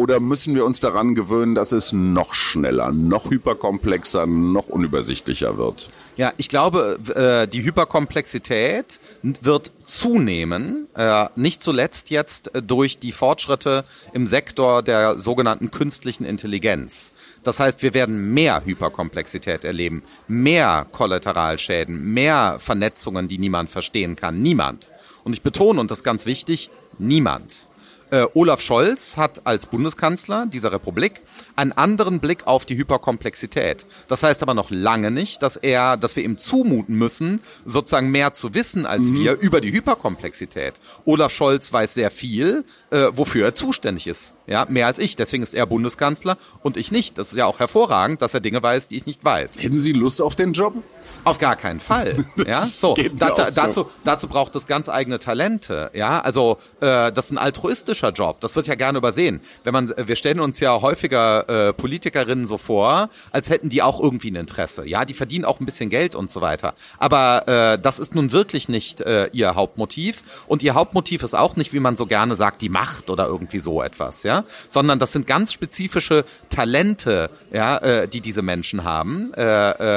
[0.00, 5.90] Oder müssen wir uns daran gewöhnen, dass es noch schneller, noch hyperkomplexer, noch unübersichtlicher wird?
[6.16, 13.84] Ja, ich glaube, äh, die Hyperkomplexität wird zunehmen, äh, nicht zuletzt jetzt durch die Fortschritte
[14.14, 17.12] im Sektor der sogenannten künstlichen Intelligenz.
[17.42, 24.40] Das heißt, wir werden mehr Hyperkomplexität erleben, mehr Kollateralschäden, mehr Vernetzungen, die niemand verstehen kann.
[24.40, 24.90] Niemand.
[25.24, 27.68] Und ich betone, und das ist ganz wichtig, niemand.
[28.10, 31.20] Äh, Olaf Scholz hat als Bundeskanzler dieser Republik
[31.56, 33.86] einen anderen Blick auf die Hyperkomplexität.
[34.08, 38.32] Das heißt aber noch lange nicht, dass er, dass wir ihm zumuten müssen, sozusagen mehr
[38.32, 39.14] zu wissen als mhm.
[39.14, 40.74] wir über die Hyperkomplexität.
[41.04, 44.34] Olaf Scholz weiß sehr viel, äh, wofür er zuständig ist.
[44.50, 45.14] Ja, mehr als ich.
[45.14, 47.18] Deswegen ist er Bundeskanzler und ich nicht.
[47.18, 49.62] Das ist ja auch hervorragend, dass er Dinge weiß, die ich nicht weiß.
[49.62, 50.74] Hätten Sie Lust auf den Job?
[51.22, 52.24] Auf gar keinen Fall.
[52.46, 52.94] ja, so.
[53.14, 55.90] Da, da, dazu, dazu braucht es ganz eigene Talente.
[55.92, 58.40] Ja, also äh, das ist ein altruistischer Job.
[58.40, 59.40] Das wird ja gerne übersehen.
[59.62, 64.00] Wenn man, wir stellen uns ja häufiger äh, Politikerinnen so vor, als hätten die auch
[64.00, 64.86] irgendwie ein Interesse.
[64.86, 66.74] Ja, die verdienen auch ein bisschen Geld und so weiter.
[66.98, 70.22] Aber äh, das ist nun wirklich nicht äh, ihr Hauptmotiv.
[70.46, 73.60] Und ihr Hauptmotiv ist auch nicht, wie man so gerne sagt, die Macht oder irgendwie
[73.60, 74.22] so etwas.
[74.22, 79.42] Ja, sondern das sind ganz spezifische Talente, ja, äh, die diese Menschen haben, äh,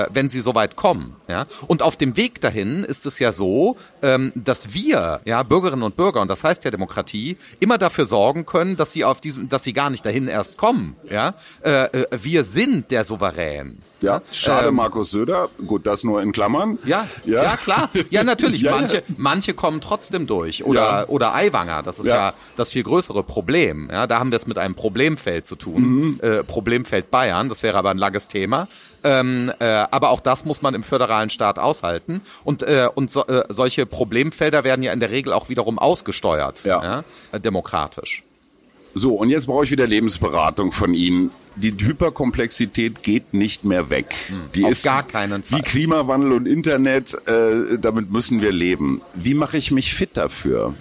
[0.04, 1.46] äh, wenn sie so weit kommen, ja.
[1.68, 5.96] Und auf dem Weg dahin ist es ja so, ähm, dass wir, ja, Bürgerinnen und
[5.96, 9.64] Bürger, und das heißt ja Demokratie, immer dafür sorgen können, dass sie auf diesem, dass
[9.64, 11.34] sie gar nicht dahin erst kommen, ja.
[11.64, 13.80] Äh, äh, wir sind der Souverän.
[14.04, 15.50] Ja, schade, ähm, Markus Söder.
[15.66, 16.78] Gut, das nur in Klammern.
[16.84, 17.90] Ja, ja, ja klar.
[18.10, 18.62] Ja, natürlich.
[18.62, 19.02] ja, manche, ja.
[19.16, 20.66] manche kommen trotzdem durch.
[20.66, 21.84] Oder, oder Aiwanger.
[21.84, 22.34] Das ist ja.
[22.58, 23.90] das viel größere Problem.
[23.90, 25.84] Ja, da haben wir es mit einem Problemfeld zu tun.
[25.84, 26.20] Mhm.
[26.22, 27.48] Äh, Problemfeld Bayern.
[27.48, 28.68] Das wäre aber ein langes Thema.
[29.06, 32.22] Ähm, äh, aber auch das muss man im föderalen Staat aushalten.
[32.44, 36.66] Und, äh, und so, äh, solche Problemfelder werden ja in der Regel auch wiederum ausgesteuert.
[36.66, 37.04] Ja.
[37.32, 38.24] ja demokratisch.
[38.96, 44.14] So, und jetzt brauche ich wieder Lebensberatung von Ihnen die Hyperkomplexität geht nicht mehr weg.
[44.28, 45.60] Hm, die ist gar keinen Fall.
[45.60, 49.02] Wie Klimawandel und Internet, äh, damit müssen wir leben.
[49.14, 50.74] Wie mache ich mich fit dafür?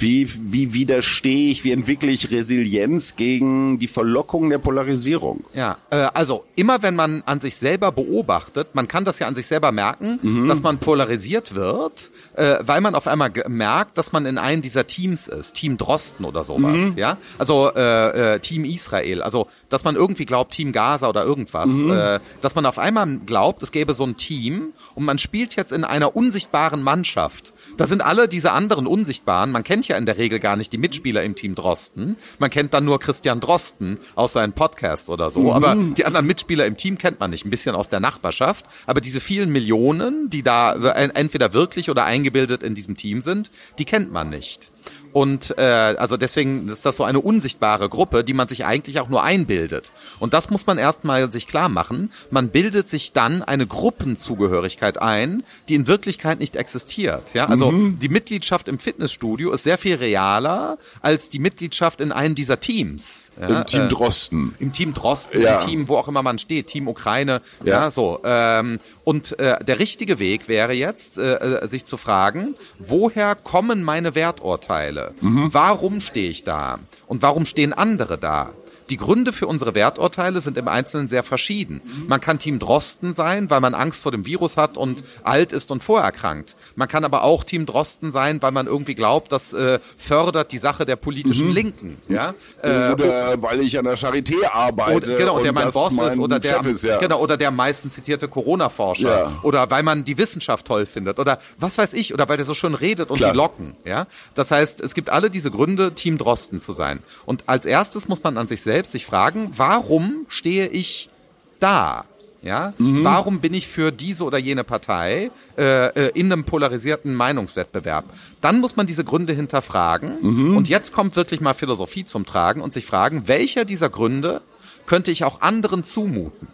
[0.00, 5.44] Wie, wie widerstehe ich, wie entwickle ich Resilienz gegen die Verlockung der Polarisierung?
[5.54, 9.34] Ja, äh, also immer wenn man an sich selber beobachtet, man kann das ja an
[9.34, 10.46] sich selber merken, mhm.
[10.46, 14.86] dass man polarisiert wird, äh, weil man auf einmal merkt, dass man in einem dieser
[14.86, 16.94] Teams ist, Team Drosten oder sowas, mhm.
[16.96, 21.70] ja, also äh, äh, Team Israel, also dass man irgendwie glaubt Team Gaza oder irgendwas,
[21.70, 21.90] mhm.
[21.90, 25.72] äh, dass man auf einmal glaubt, es gäbe so ein Team und man spielt jetzt
[25.72, 27.52] in einer unsichtbaren Mannschaft.
[27.76, 30.78] Da sind alle diese anderen unsichtbaren, man kennt ja in der Regel gar nicht die
[30.78, 32.16] Mitspieler im Team Drosten.
[32.38, 35.42] Man kennt dann nur Christian Drosten aus seinen Podcasts oder so.
[35.42, 35.50] Mhm.
[35.50, 37.44] Aber die anderen Mitspieler im Team kennt man nicht.
[37.44, 38.66] Ein bisschen aus der Nachbarschaft.
[38.86, 43.84] Aber diese vielen Millionen, die da entweder wirklich oder eingebildet in diesem Team sind, die
[43.84, 44.70] kennt man nicht.
[45.18, 49.08] Und äh, also deswegen ist das so eine unsichtbare Gruppe, die man sich eigentlich auch
[49.08, 49.90] nur einbildet.
[50.20, 52.12] Und das muss man erstmal sich klar machen.
[52.30, 57.34] Man bildet sich dann eine Gruppenzugehörigkeit ein, die in Wirklichkeit nicht existiert.
[57.34, 57.98] Ja, also mhm.
[57.98, 63.32] die Mitgliedschaft im Fitnessstudio ist sehr viel realer als die Mitgliedschaft in einem dieser Teams.
[63.40, 63.62] Ja?
[63.62, 64.54] Im Team äh, Drosten.
[64.60, 65.58] Im Team Drosten, ja.
[65.58, 67.42] im Team, wo auch immer man steht, Team Ukraine.
[67.64, 68.20] Ja, ja so.
[68.22, 73.82] Ähm, und äh, der richtige Weg wäre jetzt, äh, äh sich zu fragen, woher kommen
[73.82, 75.07] meine Werturteile?
[75.20, 75.52] Mhm.
[75.52, 76.78] Warum stehe ich da?
[77.06, 78.50] Und warum stehen andere da?
[78.90, 81.80] Die Gründe für unsere Werturteile sind im Einzelnen sehr verschieden.
[82.06, 85.70] Man kann Team Drosten sein, weil man Angst vor dem Virus hat und alt ist
[85.70, 86.56] und vorerkrankt.
[86.74, 90.58] Man kann aber auch Team Drosten sein, weil man irgendwie glaubt, das äh, fördert die
[90.58, 91.54] Sache der politischen mhm.
[91.54, 91.98] Linken.
[92.08, 92.34] Ja?
[92.62, 94.96] Äh, oder weil ich an der Charité arbeite.
[94.96, 96.98] Oder, genau, und der mein Boss mein ist oder der, ist, ja.
[96.98, 99.20] genau, oder der am meisten zitierte Corona-Forscher.
[99.24, 99.38] Ja.
[99.42, 101.18] Oder weil man die Wissenschaft toll findet.
[101.18, 103.32] Oder was weiß ich, oder weil der so schön redet und Klar.
[103.32, 103.76] die locken.
[103.84, 104.06] Ja?
[104.34, 107.02] Das heißt, es gibt alle diese Gründe, Team Drosten zu sein.
[107.26, 111.10] Und als erstes muss man an sich selbst selbst sich fragen, warum stehe ich
[111.58, 112.04] da?
[112.40, 113.02] Ja, mhm.
[113.02, 118.04] warum bin ich für diese oder jene Partei äh, äh, in einem polarisierten Meinungswettbewerb?
[118.40, 120.18] Dann muss man diese Gründe hinterfragen.
[120.22, 120.56] Mhm.
[120.56, 124.42] Und jetzt kommt wirklich mal Philosophie zum Tragen und sich fragen, welcher dieser Gründe
[124.86, 126.46] könnte ich auch anderen zumuten?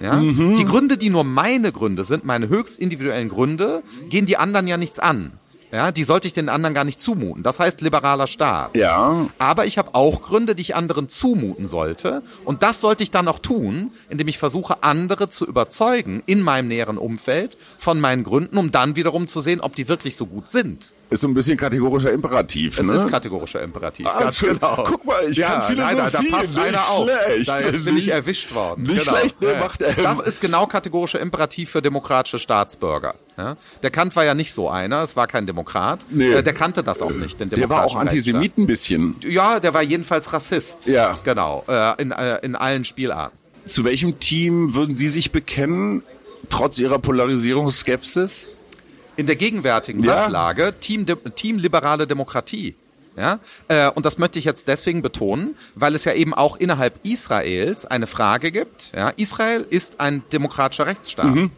[0.00, 0.14] Ja?
[0.14, 0.56] Mhm.
[0.56, 4.78] Die Gründe, die nur meine Gründe sind, meine höchst individuellen Gründe, gehen die anderen ja
[4.78, 5.32] nichts an.
[5.70, 7.42] Ja, die sollte ich den anderen gar nicht zumuten.
[7.42, 8.76] Das heißt liberaler Staat.
[8.76, 9.26] Ja.
[9.38, 12.22] Aber ich habe auch Gründe, die ich anderen zumuten sollte.
[12.44, 16.68] Und das sollte ich dann auch tun, indem ich versuche, andere zu überzeugen in meinem
[16.68, 20.48] näheren Umfeld von meinen Gründen, um dann wiederum zu sehen, ob die wirklich so gut
[20.48, 20.92] sind.
[21.10, 22.78] Ist so ein bisschen kategorischer Imperativ.
[22.78, 22.92] Es ne?
[22.92, 24.84] ist kategorischer Imperativ, ah, ganz genau.
[24.86, 27.08] Guck mal, ich ja, kann Philosophie, nein, da passt nicht einer auf.
[27.08, 27.48] schlecht.
[27.48, 28.82] Da bin ich erwischt worden.
[28.82, 29.16] Nicht genau.
[29.16, 29.56] schlecht, ne?
[29.58, 33.14] Macht, ähm, das ist genau kategorischer Imperativ für demokratische Staatsbürger.
[33.38, 33.56] Ja?
[33.82, 36.04] Der Kant war ja nicht so einer, es war kein Demokrat.
[36.10, 36.32] Nee.
[36.32, 39.16] Äh, der kannte das auch nicht, den Der war auch Antisemit ein bisschen.
[39.24, 40.86] Ja, der war jedenfalls Rassist.
[40.86, 41.18] Ja.
[41.24, 43.38] Genau, äh, in, äh, in allen Spielarten.
[43.64, 46.02] Zu welchem Team würden Sie sich bekennen,
[46.50, 48.50] trotz Ihrer Polarisierungsskepsis?
[49.18, 50.12] in der gegenwärtigen ja.
[50.12, 52.76] Sachlage Team, Team liberale Demokratie.
[53.16, 53.40] Ja?
[53.66, 57.84] Äh, und das möchte ich jetzt deswegen betonen, weil es ja eben auch innerhalb Israels
[57.84, 58.92] eine Frage gibt.
[58.96, 59.10] Ja?
[59.16, 61.34] Israel ist ein demokratischer Rechtsstaat.
[61.34, 61.50] Mhm.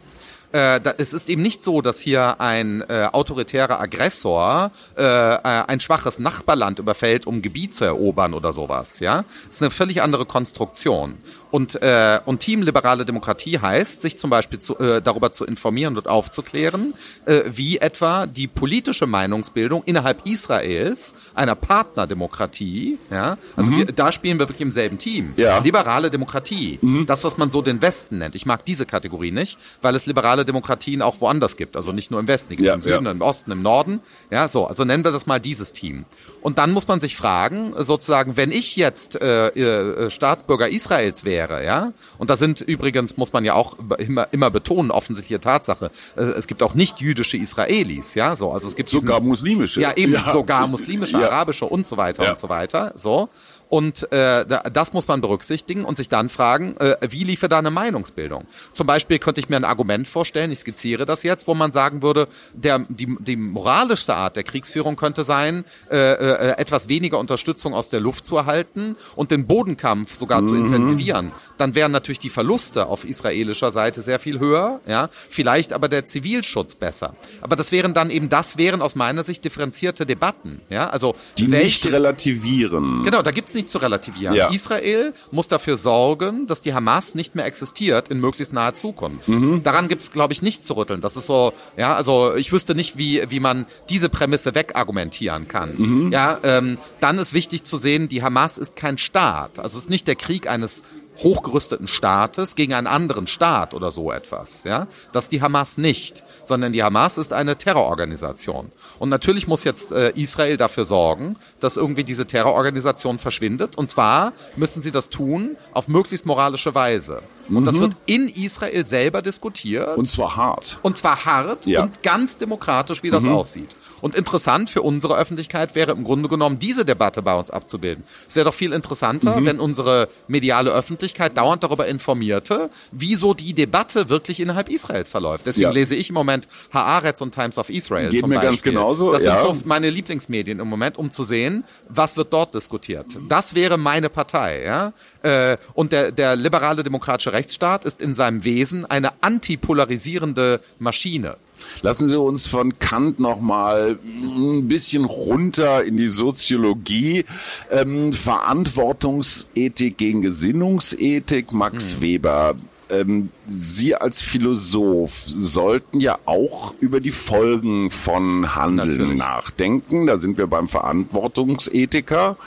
[0.51, 5.37] Äh, da, es ist eben nicht so, dass hier ein äh, autoritärer Aggressor äh, äh,
[5.43, 8.99] ein schwaches Nachbarland überfällt, um Gebiet zu erobern oder sowas.
[8.99, 11.17] Ja, es ist eine völlig andere Konstruktion.
[11.51, 15.97] Und, äh, und Team Liberale Demokratie heißt, sich zum Beispiel zu, äh, darüber zu informieren
[15.97, 16.93] und aufzuklären,
[17.25, 23.77] äh, wie etwa die politische Meinungsbildung innerhalb Israels, einer Partnerdemokratie, ja, also mhm.
[23.77, 25.33] wir, da spielen wir wirklich im selben Team.
[25.35, 25.59] Ja.
[25.59, 27.05] Liberale Demokratie, mhm.
[27.05, 28.35] das, was man so den Westen nennt.
[28.35, 31.75] Ich mag diese Kategorie nicht, weil es liberale liberale Demokratien auch woanders gibt.
[31.75, 33.11] Also nicht nur im Westen, ja, im Süden, ja.
[33.11, 34.01] im Osten, im Norden.
[34.29, 36.05] Ja, so, also nennen wir das mal dieses Team.
[36.41, 41.63] Und dann muss man sich fragen, sozusagen, wenn ich jetzt äh, äh, Staatsbürger Israels wäre,
[41.63, 46.21] ja, und da sind übrigens, muss man ja auch immer, immer betonen, offensichtliche Tatsache, äh,
[46.21, 49.81] es gibt auch nicht jüdische Israelis, ja, so, also es gibt sogar diesen, muslimische.
[49.81, 50.31] Ja, eben ja.
[50.31, 53.29] sogar muslimische, arabische und so weiter und so weiter, so.
[53.71, 57.71] Und äh, das muss man berücksichtigen und sich dann fragen, äh, wie liefe da eine
[57.71, 58.43] Meinungsbildung?
[58.73, 62.03] Zum Beispiel könnte ich mir ein Argument vorstellen, ich skizziere das jetzt, wo man sagen
[62.03, 67.73] würde, der, die, die moralischste Art der Kriegsführung könnte sein, äh, äh, etwas weniger Unterstützung
[67.73, 70.45] aus der Luft zu erhalten und den Bodenkampf sogar mhm.
[70.47, 71.31] zu intensivieren.
[71.57, 76.05] Dann wären natürlich die Verluste auf israelischer Seite sehr viel höher, ja, vielleicht aber der
[76.05, 77.15] Zivilschutz besser.
[77.39, 81.49] Aber das wären dann eben, das wären aus meiner Sicht differenzierte Debatten, ja, also die
[81.51, 83.03] welche, nicht relativieren.
[83.03, 84.35] Genau, da gibt's nicht zu relativieren.
[84.35, 84.49] Ja.
[84.49, 89.27] Israel muss dafür sorgen, dass die Hamas nicht mehr existiert in möglichst naher Zukunft.
[89.27, 89.63] Mhm.
[89.63, 91.01] Daran gibt es, glaube ich, nicht zu rütteln.
[91.01, 95.75] Das ist so, ja, also ich wüsste nicht, wie, wie man diese Prämisse wegargumentieren kann.
[95.77, 96.11] Mhm.
[96.11, 99.59] Ja, ähm, dann ist wichtig zu sehen, die Hamas ist kein Staat.
[99.59, 100.83] Also es ist nicht der Krieg eines
[101.17, 104.63] hochgerüsteten Staates gegen einen anderen Staat oder so etwas.
[104.63, 108.71] Ja, das ist die Hamas nicht, sondern die Hamas ist eine Terrororganisation.
[108.99, 113.77] Und natürlich muss jetzt äh, Israel dafür sorgen, dass irgendwie diese Terrororganisation verschwindet.
[113.77, 117.21] Und zwar müssen sie das tun auf möglichst moralische Weise.
[117.49, 117.65] Und mhm.
[117.65, 119.97] das wird in Israel selber diskutiert.
[119.97, 120.79] Und zwar hart.
[120.83, 121.83] Und zwar hart ja.
[121.83, 123.33] und ganz demokratisch, wie das mhm.
[123.33, 123.75] aussieht.
[124.01, 128.03] Und interessant für unsere Öffentlichkeit wäre im Grunde genommen, diese Debatte bei uns abzubilden.
[128.27, 129.45] Es wäre doch viel interessanter, mhm.
[129.45, 135.45] wenn unsere mediale Öffentlichkeit dauernd darüber informierte, wieso die Debatte wirklich innerhalb Israels verläuft.
[135.45, 135.71] Deswegen ja.
[135.71, 138.51] lese ich im Moment Haaretz und Times of Israel Geht zum mir Beispiel.
[138.51, 139.11] ganz genauso.
[139.11, 139.37] Das ja.
[139.37, 143.05] sind so meine Lieblingsmedien im Moment, um zu sehen, was wird dort diskutiert.
[143.27, 144.63] Das wäre meine Partei.
[144.63, 144.93] Ja?
[145.23, 151.37] Äh, und der, der liberale demokratische Rechtsstaat ist in seinem Wesen eine antipolarisierende Maschine.
[151.81, 157.25] Lassen Sie uns von Kant noch mal ein bisschen runter in die Soziologie.
[157.69, 162.01] Ähm, Verantwortungsethik gegen Gesinnungsethik, Max hm.
[162.01, 162.55] Weber.
[162.89, 169.17] Ähm, Sie als Philosoph sollten ja auch über die Folgen von Handeln Natürlich.
[169.17, 170.07] nachdenken.
[170.07, 172.37] Da sind wir beim Verantwortungsethiker.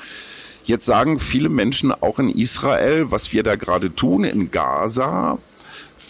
[0.65, 5.39] Jetzt sagen viele Menschen auch in Israel, was wir da gerade tun in Gaza,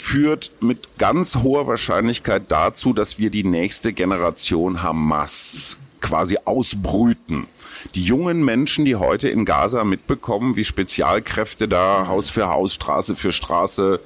[0.05, 7.47] führt mit ganz hoher Wahrscheinlichkeit dazu, dass wir die nächste Generation Hamas quasi ausbrüten.
[7.95, 13.17] Die jungen Menschen, die heute in Gaza mitbekommen, wie Spezialkräfte da Haus für Haus, Straße
[13.17, 14.01] für Straße,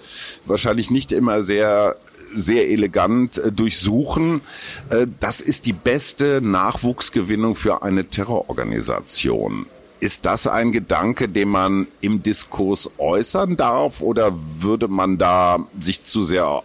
[0.45, 1.97] wahrscheinlich nicht immer sehr
[2.33, 4.43] sehr elegant äh, durchsuchen.
[4.91, 9.67] Äh, das ist die beste Nachwuchsgewinnung für eine Terrororganisation.
[10.01, 16.05] Ist das ein Gedanke, den man im Diskurs äußern darf oder würde man da sich
[16.05, 16.63] zu sehr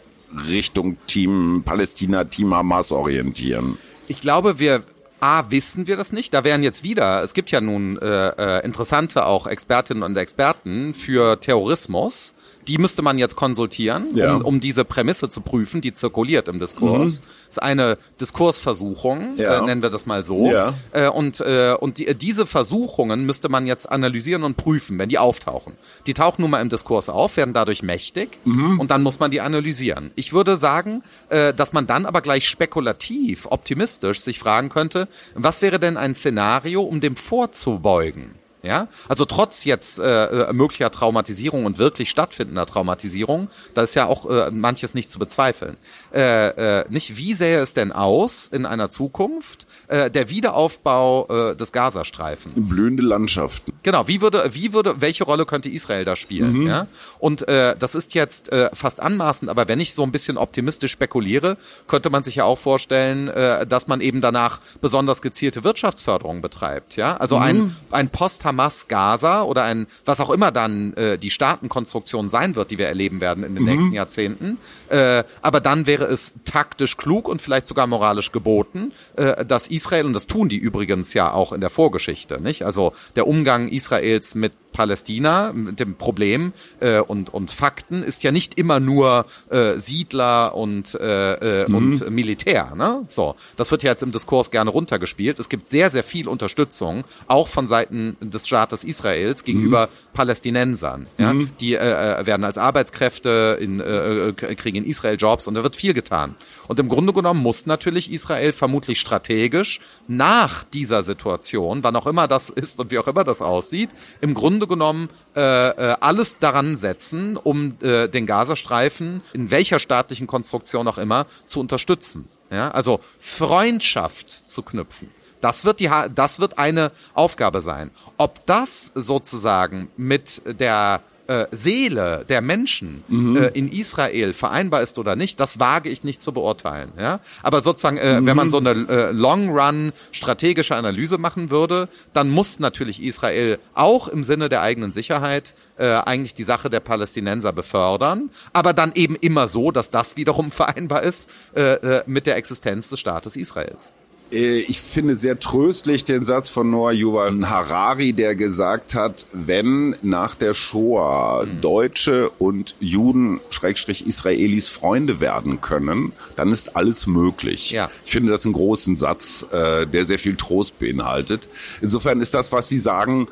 [0.48, 3.78] Richtung Team Palästina, Team Hamas orientieren?
[4.08, 4.84] Ich glaube, wir
[5.24, 6.34] A, wissen wir das nicht.
[6.34, 10.94] Da wären jetzt wieder, es gibt ja nun äh, äh, interessante auch Expertinnen und Experten
[10.94, 12.36] für Terrorismus,
[12.68, 14.36] die müsste man jetzt konsultieren, ja.
[14.36, 17.20] um, um, diese Prämisse zu prüfen, die zirkuliert im Diskurs.
[17.20, 17.26] Mhm.
[17.48, 19.60] Das ist eine Diskursversuchung, ja.
[19.60, 20.52] äh, nennen wir das mal so.
[20.52, 20.74] Ja.
[20.92, 25.18] Äh, und äh, und die, diese Versuchungen müsste man jetzt analysieren und prüfen, wenn die
[25.18, 25.74] auftauchen.
[26.08, 28.80] Die tauchen nun mal im Diskurs auf, werden dadurch mächtig mhm.
[28.80, 30.12] und dann muss man die analysieren.
[30.16, 35.62] Ich würde sagen, äh, dass man dann aber gleich spekulativ, optimistisch sich fragen könnte, was
[35.62, 38.43] wäre denn ein Szenario, um dem vorzubeugen?
[38.64, 44.06] Ja, also trotz jetzt äh, äh, möglicher Traumatisierung und wirklich stattfindender Traumatisierung, da ist ja
[44.06, 45.76] auch äh, manches nicht zu bezweifeln.
[46.14, 51.56] Äh, äh, nicht, wie sähe es denn aus in einer Zukunft, äh, der Wiederaufbau äh,
[51.56, 52.70] des Gazastreifens.
[52.70, 53.74] Blühende Landschaften.
[53.84, 56.54] Genau, wie würde, wie würde, welche Rolle könnte Israel da spielen?
[56.54, 56.68] Mhm.
[56.68, 56.88] Ja?
[57.20, 60.92] Und äh, das ist jetzt äh, fast anmaßend, aber wenn ich so ein bisschen optimistisch
[60.92, 66.42] spekuliere, könnte man sich ja auch vorstellen, äh, dass man eben danach besonders gezielte Wirtschaftsförderung
[66.42, 66.96] betreibt.
[66.96, 67.44] Ja, also mhm.
[67.44, 72.78] ein ein Post-Hamas-Gaza oder ein was auch immer dann äh, die Staatenkonstruktion sein wird, die
[72.78, 73.70] wir erleben werden in den mhm.
[73.70, 74.58] nächsten Jahrzehnten.
[74.90, 80.06] Äh, aber dann wäre es taktisch klug und vielleicht sogar moralisch geboten, äh, dass Israel,
[80.06, 82.64] und das tun die übrigens ja auch in der Vorgeschichte, nicht?
[82.64, 88.32] Also der Umgang Israels mit Palästina, mit dem Problem äh, und, und Fakten ist ja
[88.32, 91.76] nicht immer nur äh, Siedler und, äh, äh, mhm.
[91.76, 92.74] und Militär.
[92.76, 93.06] Ne?
[93.08, 95.40] So, das wird ja jetzt im Diskurs gerne runtergespielt.
[95.40, 100.14] Es gibt sehr, sehr viel Unterstützung, auch von Seiten des Staates Israels gegenüber mhm.
[100.14, 101.08] Palästinensern.
[101.18, 101.34] Ja?
[101.34, 101.50] Mhm.
[101.62, 105.64] Die äh, äh werden als Arbeitskräfte in, äh, äh, kriegen in Israel Jobs und da
[105.64, 106.36] wird viel getan.
[106.68, 112.28] Und im Grunde genommen muss natürlich Israel vermutlich strategisch nach dieser Situation, wann auch immer
[112.28, 113.90] das ist und wie auch immer das aussieht,
[114.22, 119.80] im Grunde Grunde genommen äh, äh, alles daran setzen, um äh, den Gazastreifen in welcher
[119.80, 122.30] staatlichen Konstruktion auch immer zu unterstützen.
[122.50, 125.10] Ja, also Freundschaft zu knüpfen.
[125.42, 127.92] Das wird die, das wird eine Aufgabe sein.
[128.18, 131.02] Ob das sozusagen mit der
[131.34, 133.38] äh, Seele der Menschen mhm.
[133.38, 136.92] äh, in Israel vereinbar ist oder nicht, das wage ich nicht zu beurteilen.
[136.98, 137.20] Ja?
[137.42, 138.26] Aber sozusagen, äh, mhm.
[138.26, 144.08] wenn man so eine äh, Long-Run strategische Analyse machen würde, dann muss natürlich Israel auch
[144.08, 149.16] im Sinne der eigenen Sicherheit äh, eigentlich die Sache der Palästinenser befördern, aber dann eben
[149.16, 153.94] immer so, dass das wiederum vereinbar ist äh, äh, mit der Existenz des Staates Israels.
[154.34, 159.96] Äh, ich finde sehr tröstlich den Satz von Noah Yuval Harari, der gesagt hat, wenn
[160.02, 161.62] nach der Shoah mhm.
[161.62, 167.72] Deutsche und Juden, Schrägstrich Israelis Freunde werden können, dann ist alles möglich.
[167.72, 167.90] Ja.
[168.06, 171.48] Ich finde das einen großen Satz, äh, der sehr viel Trost beinhaltet.
[171.82, 173.28] Insofern ist das, was Sie sagen,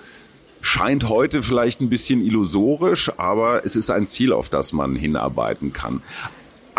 [0.62, 5.74] scheint heute vielleicht ein bisschen illusorisch, aber es ist ein Ziel, auf das man hinarbeiten
[5.74, 6.02] kann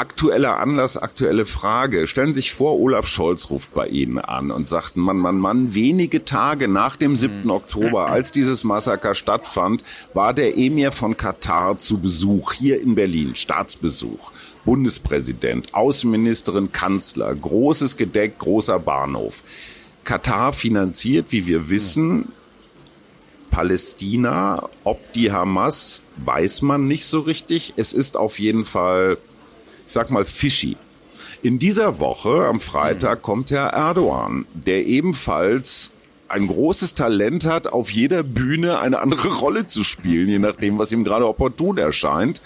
[0.03, 2.09] aktueller Anlass, aktuelle Frage.
[2.09, 5.75] Stellen Sie sich vor, Olaf Scholz ruft bei Ihnen an und sagt, Mann, Mann, Mann,
[5.75, 7.45] wenige Tage nach dem 7.
[7.45, 7.51] Mhm.
[7.51, 13.37] Oktober, als dieses Massaker stattfand, war der Emir von Katar zu Besuch hier in Berlin,
[13.37, 14.33] Staatsbesuch.
[14.65, 19.45] Bundespräsident, Außenministerin, Kanzler, großes Gedeck, großer Bahnhof.
[20.03, 22.33] Katar finanziert, wie wir wissen,
[23.53, 27.75] Palästina, ob die Hamas, weiß man nicht so richtig.
[27.77, 29.19] Es ist auf jeden Fall
[29.87, 30.77] ich sag mal, fishy.
[31.43, 33.23] In dieser Woche, am Freitag, mhm.
[33.23, 35.91] kommt Herr Erdogan, der ebenfalls
[36.29, 40.93] ein großes Talent hat, auf jeder Bühne eine andere Rolle zu spielen, je nachdem, was
[40.93, 42.41] ihm gerade opportun erscheint.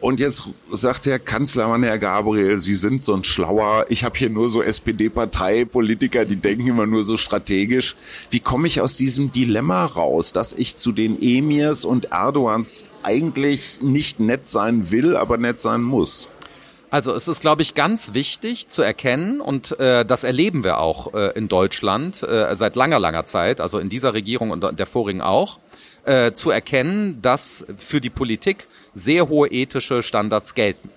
[0.00, 4.30] Und jetzt sagt der Kanzlermann, Herr Gabriel, Sie sind so ein schlauer, ich habe hier
[4.30, 7.96] nur so SPD-Parteipolitiker, die denken immer nur so strategisch.
[8.30, 13.82] Wie komme ich aus diesem Dilemma raus, dass ich zu den Emirs und Erdogans eigentlich
[13.82, 16.30] nicht nett sein will, aber nett sein muss?
[16.90, 21.14] Also es ist, glaube ich, ganz wichtig zu erkennen und äh, das erleben wir auch
[21.14, 25.20] äh, in Deutschland äh, seit langer, langer Zeit, also in dieser Regierung und der vorigen
[25.20, 25.60] auch,
[26.04, 30.90] äh, zu erkennen, dass für die Politik sehr hohe ethische Standards gelten.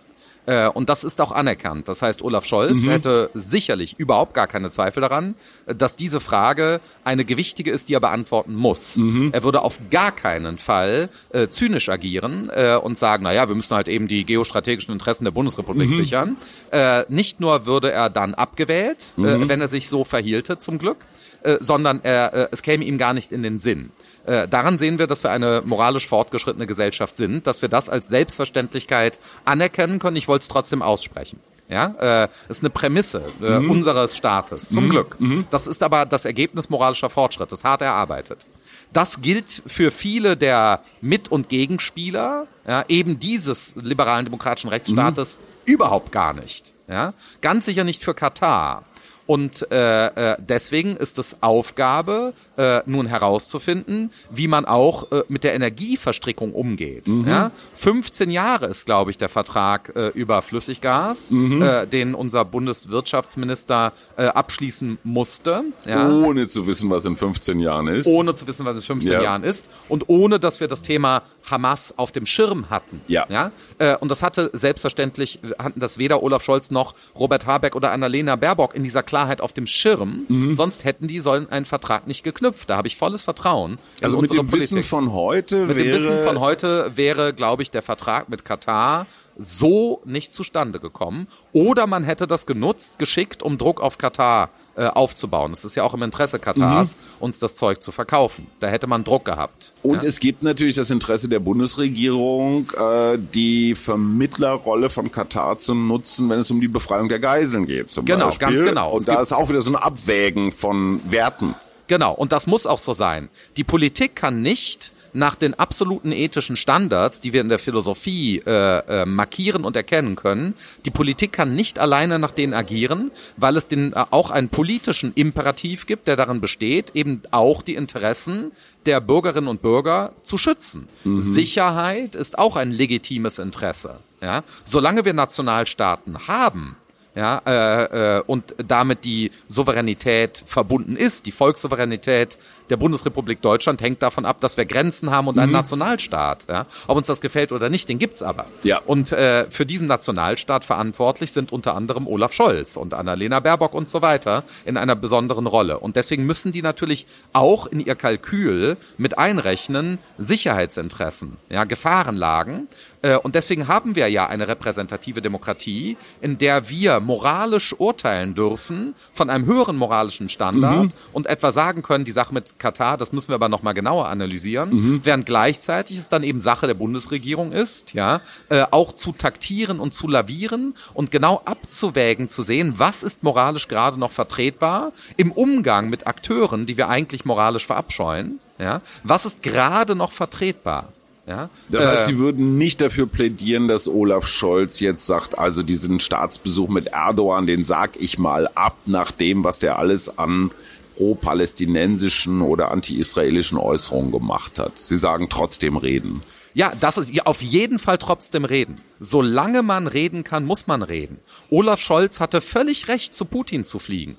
[0.45, 1.87] Äh, und das ist auch anerkannt.
[1.87, 2.89] Das heißt, Olaf Scholz mhm.
[2.89, 5.35] hätte sicherlich überhaupt gar keine Zweifel daran,
[5.65, 8.97] dass diese Frage eine gewichtige ist, die er beantworten muss.
[8.97, 9.29] Mhm.
[9.31, 13.75] Er würde auf gar keinen Fall äh, zynisch agieren äh, und sagen, naja, wir müssen
[13.75, 15.95] halt eben die geostrategischen Interessen der Bundesrepublik mhm.
[15.95, 16.37] sichern.
[16.71, 19.49] Äh, nicht nur würde er dann abgewählt, äh, mhm.
[19.49, 20.97] wenn er sich so verhielte, zum Glück,
[21.43, 23.91] äh, sondern er, äh, es käme ihm gar nicht in den Sinn.
[24.25, 28.07] Äh, daran sehen wir, dass wir eine moralisch fortgeschrittene Gesellschaft sind, dass wir das als
[28.07, 30.15] Selbstverständlichkeit anerkennen können.
[30.15, 31.39] Ich wollte es trotzdem aussprechen.
[31.69, 33.71] Ja, äh, ist eine Prämisse äh, mhm.
[33.71, 34.89] unseres Staates, zum mhm.
[34.89, 35.15] Glück.
[35.19, 35.45] Mhm.
[35.49, 38.45] Das ist aber das Ergebnis moralischer Fortschrittes, hart erarbeitet.
[38.91, 45.73] Das gilt für viele der Mit- und Gegenspieler ja, eben dieses liberalen demokratischen Rechtsstaates mhm.
[45.73, 46.73] überhaupt gar nicht.
[46.87, 48.83] Ja, ganz sicher nicht für Katar.
[49.25, 55.43] Und äh, äh, deswegen ist es Aufgabe, äh, nun herauszufinden, wie man auch äh, mit
[55.43, 57.07] der Energieverstrickung umgeht.
[57.07, 57.27] Mhm.
[57.27, 57.51] Ja?
[57.73, 61.61] 15 Jahre ist, glaube ich, der Vertrag äh, über Flüssiggas, mhm.
[61.61, 65.63] äh, den unser Bundeswirtschaftsminister äh, abschließen musste.
[65.85, 66.09] Ja?
[66.09, 68.07] Ohne zu wissen, was in 15 Jahren ist.
[68.07, 69.21] Ohne zu wissen, was in 15 ja.
[69.21, 69.69] Jahren ist.
[69.87, 73.01] Und ohne, dass wir das Thema Hamas auf dem Schirm hatten.
[73.07, 73.25] Ja.
[73.29, 73.51] ja?
[73.77, 78.35] Äh, und das hatte selbstverständlich, hatten das weder Olaf Scholz noch Robert Habeck oder Annalena
[78.35, 80.25] Baerbock in dieser Klarheit auf dem Schirm.
[80.27, 80.53] Mhm.
[80.53, 82.69] Sonst hätten die sollen einen Vertrag nicht geknüpft.
[82.69, 83.77] Da habe ich volles Vertrauen.
[84.01, 84.71] Also mit dem Politik.
[84.71, 89.05] Wissen von heute Mit dem Wissen von heute wäre, glaube ich, der Vertrag mit Katar
[89.37, 91.27] so nicht zustande gekommen.
[91.51, 95.51] Oder man hätte das genutzt, geschickt, um Druck auf Katar äh, aufzubauen.
[95.51, 97.01] Es ist ja auch im Interesse Katars, mhm.
[97.19, 98.47] uns das Zeug zu verkaufen.
[98.59, 99.73] Da hätte man Druck gehabt.
[99.83, 100.03] Und ja?
[100.03, 106.39] es gibt natürlich das Interesse der Bundesregierung, äh, die Vermittlerrolle von Katar zu nutzen, wenn
[106.39, 107.91] es um die Befreiung der Geiseln geht.
[107.91, 108.47] Zum genau, Beispiel.
[108.47, 108.91] ganz genau.
[108.91, 111.55] Und es da ist auch wieder so ein Abwägen von Werten.
[111.87, 113.29] Genau, und das muss auch so sein.
[113.57, 119.01] Die Politik kann nicht nach den absoluten ethischen Standards, die wir in der Philosophie äh,
[119.01, 120.55] äh, markieren und erkennen können.
[120.85, 125.13] Die Politik kann nicht alleine nach denen agieren, weil es den, äh, auch einen politischen
[125.15, 128.51] Imperativ gibt, der darin besteht, eben auch die Interessen
[128.85, 130.89] der Bürgerinnen und Bürger zu schützen.
[131.03, 131.21] Mhm.
[131.21, 133.99] Sicherheit ist auch ein legitimes Interesse.
[134.21, 134.43] Ja?
[134.63, 136.75] Solange wir Nationalstaaten haben,
[137.15, 142.39] ja, äh, äh, und damit die Souveränität verbunden ist, die Volkssouveränität
[142.69, 145.57] der Bundesrepublik Deutschland hängt davon ab, dass wir Grenzen haben und einen mhm.
[145.57, 146.45] Nationalstaat.
[146.49, 146.65] Ja?
[146.87, 148.45] Ob uns das gefällt oder nicht, den gibt's aber.
[148.63, 148.79] Ja.
[148.85, 153.89] Und äh, für diesen Nationalstaat verantwortlich sind unter anderem Olaf Scholz und Annalena Baerbock und
[153.89, 155.79] so weiter in einer besonderen Rolle.
[155.79, 162.67] Und deswegen müssen die natürlich auch in ihr Kalkül mit einrechnen Sicherheitsinteressen, ja, Gefahrenlagen.
[163.01, 168.95] Äh, und deswegen haben wir ja eine repräsentative Demokratie, in der wir moralisch urteilen dürfen
[169.13, 170.89] von einem höheren moralischen Standard mhm.
[171.11, 174.69] und etwa sagen können, die Sache mit Katar, das müssen wir aber nochmal genauer analysieren,
[174.69, 175.01] mhm.
[175.03, 179.93] während gleichzeitig es dann eben Sache der Bundesregierung ist, ja, äh, auch zu taktieren und
[179.93, 185.89] zu lavieren und genau abzuwägen, zu sehen, was ist moralisch gerade noch vertretbar im Umgang
[185.89, 190.93] mit Akteuren, die wir eigentlich moralisch verabscheuen, ja, was ist gerade noch vertretbar.
[191.27, 191.49] Ja?
[191.69, 195.99] Das heißt, äh, Sie würden nicht dafür plädieren, dass Olaf Scholz jetzt sagt, also diesen
[195.99, 200.51] Staatsbesuch mit Erdogan, den sag ich mal ab, nach dem, was der alles an
[200.95, 204.79] pro-palästinensischen oder anti-israelischen Äußerungen gemacht hat.
[204.79, 206.21] Sie sagen trotzdem reden.
[206.53, 208.75] Ja, das ist ja, auf jeden Fall trotzdem reden.
[208.99, 211.19] Solange man reden kann, muss man reden.
[211.49, 214.17] Olaf Scholz hatte völlig recht, zu Putin zu fliegen.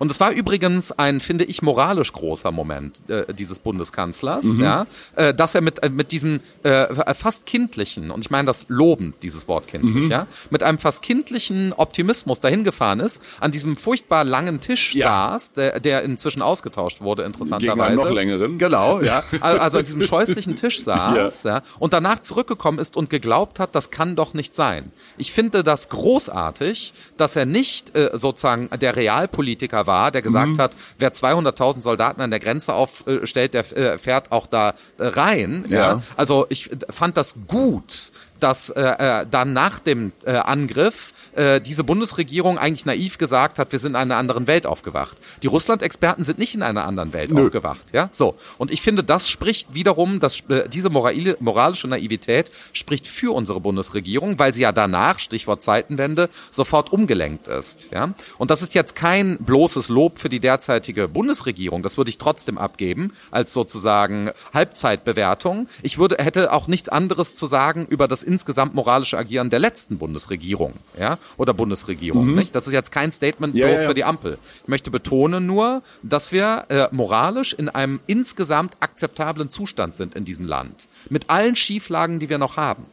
[0.00, 4.62] Und es war übrigens ein, finde ich, moralisch großer Moment äh, dieses Bundeskanzlers, mhm.
[4.62, 8.64] ja, äh, dass er mit, äh, mit diesem äh, fast kindlichen, und ich meine das
[8.68, 10.10] lobend, dieses Wort kindlich, mhm.
[10.10, 15.32] ja, mit einem fast kindlichen Optimismus dahin gefahren ist, an diesem furchtbar langen Tisch ja.
[15.32, 17.90] saß, der, der inzwischen ausgetauscht wurde, interessanterweise.
[17.90, 18.56] Gegen noch längeren.
[18.56, 19.22] Genau, ja.
[19.42, 21.56] Also an diesem scheußlichen Tisch saß, ja.
[21.56, 24.92] ja, und danach zurückgekommen ist und geglaubt hat, das kann doch nicht sein.
[25.18, 30.58] Ich finde das großartig, dass er nicht äh, sozusagen der Realpolitiker war, der gesagt mhm.
[30.58, 35.64] hat, wer 200.000 Soldaten an der Grenze aufstellt, der äh, fährt auch da äh, rein.
[35.68, 35.78] Ja.
[35.78, 36.02] ja.
[36.16, 41.84] Also ich fand das gut, dass äh, äh, dann nach dem äh, Angriff äh, diese
[41.84, 45.16] Bundesregierung eigentlich naiv gesagt hat, wir sind in einer anderen Welt aufgewacht.
[45.42, 47.46] Die Russland-Experten sind nicht in einer anderen Welt Nö.
[47.46, 47.92] aufgewacht.
[47.92, 48.34] Ja, so.
[48.58, 53.60] Und ich finde, das spricht wiederum, dass äh, diese moral moralische Naivität spricht für unsere
[53.60, 57.88] Bundesregierung, weil sie ja danach, Stichwort Zeitenwende, sofort umgelenkt ist.
[57.92, 61.82] Ja, und das ist jetzt kein bloßes Lob für die derzeitige Bundesregierung.
[61.82, 65.68] Das würde ich trotzdem abgeben als sozusagen Halbzeitbewertung.
[65.82, 69.98] Ich würde hätte auch nichts anderes zu sagen über das insgesamt moralische Agieren der letzten
[69.98, 72.34] Bundesregierung, ja, oder Bundesregierung, mhm.
[72.34, 72.54] nicht?
[72.54, 73.88] Das ist jetzt kein Statement ja, bloß ja.
[73.88, 74.38] für die Ampel.
[74.62, 80.24] Ich möchte betonen nur, dass wir äh, moralisch in einem insgesamt akzeptablen Zustand sind in
[80.24, 80.88] diesem Land.
[81.08, 82.86] Mit allen Schieflagen, die wir noch haben.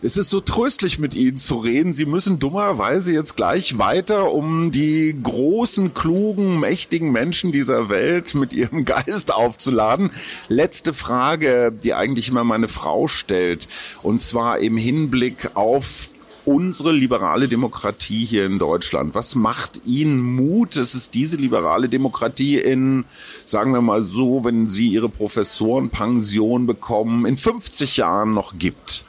[0.00, 1.92] Es ist so tröstlich mit Ihnen zu reden.
[1.92, 8.52] Sie müssen dummerweise jetzt gleich weiter, um die großen, klugen, mächtigen Menschen dieser Welt mit
[8.52, 10.12] ihrem Geist aufzuladen.
[10.46, 13.66] Letzte Frage, die eigentlich immer meine Frau stellt.
[14.04, 16.10] Und zwar im Hinblick auf
[16.48, 19.14] unsere liberale Demokratie hier in Deutschland?
[19.14, 23.04] Was macht Ihnen Mut, dass es diese liberale Demokratie in,
[23.44, 29.04] sagen wir mal so, wenn Sie Ihre Professorenpension bekommen, in 50 Jahren noch gibt?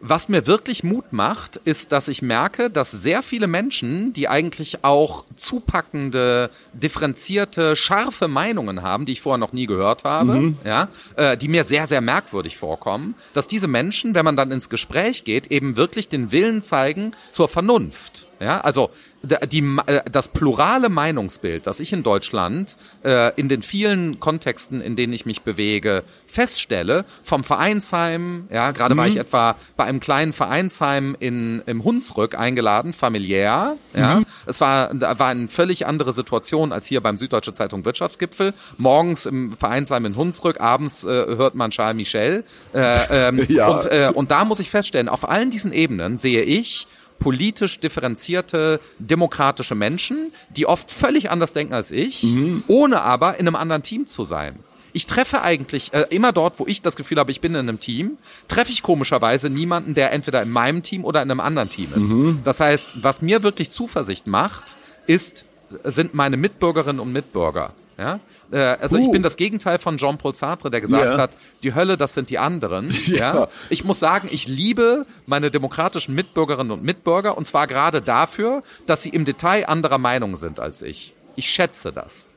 [0.00, 4.84] Was mir wirklich Mut macht, ist, dass ich merke, dass sehr viele Menschen, die eigentlich
[4.84, 10.58] auch zupackende, differenzierte, scharfe Meinungen haben, die ich vorher noch nie gehört habe, mhm.
[10.64, 14.68] ja, äh, die mir sehr, sehr merkwürdig vorkommen, dass diese Menschen, wenn man dann ins
[14.68, 18.28] Gespräch geht, eben wirklich den Willen zeigen zur Vernunft.
[18.40, 18.90] Ja, also
[19.22, 24.96] die, äh, das plurale Meinungsbild, das ich in Deutschland äh, in den vielen Kontexten, in
[24.96, 28.98] denen ich mich bewege, feststelle, vom Vereinsheim, ja, gerade mhm.
[28.98, 34.16] war ich etwa bei einem kleinen Vereinsheim in, im Hunsrück eingeladen, familiär, ja.
[34.16, 34.26] Mhm.
[34.46, 38.54] Es war, da war eine völlig andere Situation als hier beim Süddeutsche Zeitung Wirtschaftsgipfel.
[38.78, 42.44] Morgens im Vereinsheim in Hunsrück, abends äh, hört man Charles Michel.
[42.72, 43.68] Äh, ähm, ja.
[43.68, 46.86] und, äh, und da muss ich feststellen, auf allen diesen Ebenen sehe ich,
[47.18, 52.62] politisch differenzierte, demokratische Menschen, die oft völlig anders denken als ich, mhm.
[52.66, 54.58] ohne aber in einem anderen Team zu sein.
[54.92, 57.80] Ich treffe eigentlich äh, immer dort, wo ich das Gefühl habe, ich bin in einem
[57.80, 58.16] Team,
[58.48, 62.12] treffe ich komischerweise niemanden, der entweder in meinem Team oder in einem anderen Team ist.
[62.12, 62.40] Mhm.
[62.44, 65.44] Das heißt, was mir wirklich Zuversicht macht, ist,
[65.84, 67.74] sind meine Mitbürgerinnen und Mitbürger.
[67.98, 68.20] Ja?
[68.50, 69.00] Äh, also uh.
[69.00, 71.18] ich bin das Gegenteil von Jean-Paul Sartre, der gesagt yeah.
[71.18, 72.88] hat, die Hölle, das sind die anderen.
[73.06, 73.34] ja.
[73.34, 73.48] ja.
[73.70, 79.02] Ich muss sagen, ich liebe meine demokratischen Mitbürgerinnen und Mitbürger und zwar gerade dafür, dass
[79.02, 81.14] sie im Detail anderer Meinung sind als ich.
[81.36, 82.28] Ich schätze das.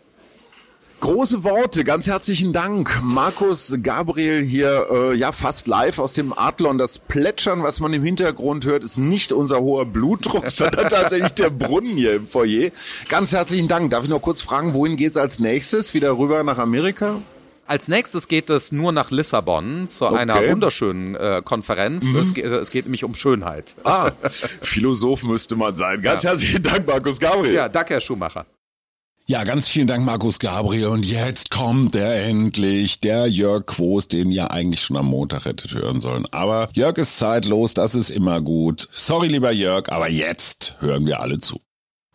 [1.02, 3.00] Große Worte, ganz herzlichen Dank.
[3.02, 6.78] Markus Gabriel hier, äh, ja, fast live aus dem Adlon.
[6.78, 11.52] Das Plätschern, was man im Hintergrund hört, ist nicht unser hoher Blutdruck, sondern tatsächlich der
[11.52, 12.72] Brunnen hier im Foyer.
[13.08, 13.92] Ganz herzlichen Dank.
[13.92, 15.94] Darf ich noch kurz fragen, wohin geht's als nächstes?
[15.94, 17.22] Wieder rüber nach Amerika?
[17.66, 20.18] Als nächstes geht es nur nach Lissabon zu okay.
[20.18, 22.04] einer wunderschönen äh, Konferenz.
[22.04, 22.18] Mhm.
[22.18, 23.74] Es, geht, es, geht nämlich um Schönheit.
[23.86, 24.12] Ah,
[24.62, 26.02] Philosoph müsste man sein.
[26.02, 26.32] Ganz ja.
[26.32, 27.54] herzlichen Dank, Markus Gabriel.
[27.54, 28.46] Ja, danke, Herr Schumacher.
[29.30, 30.88] Ja, ganz vielen Dank, Markus Gabriel.
[30.88, 35.72] Und jetzt kommt er endlich, der Jörg Quos, den ihr eigentlich schon am Montag hättet
[35.76, 36.26] hören sollen.
[36.32, 38.90] Aber Jörg ist zeitlos, das ist immer gut.
[38.92, 41.62] Sorry, lieber Jörg, aber jetzt hören wir alle zu.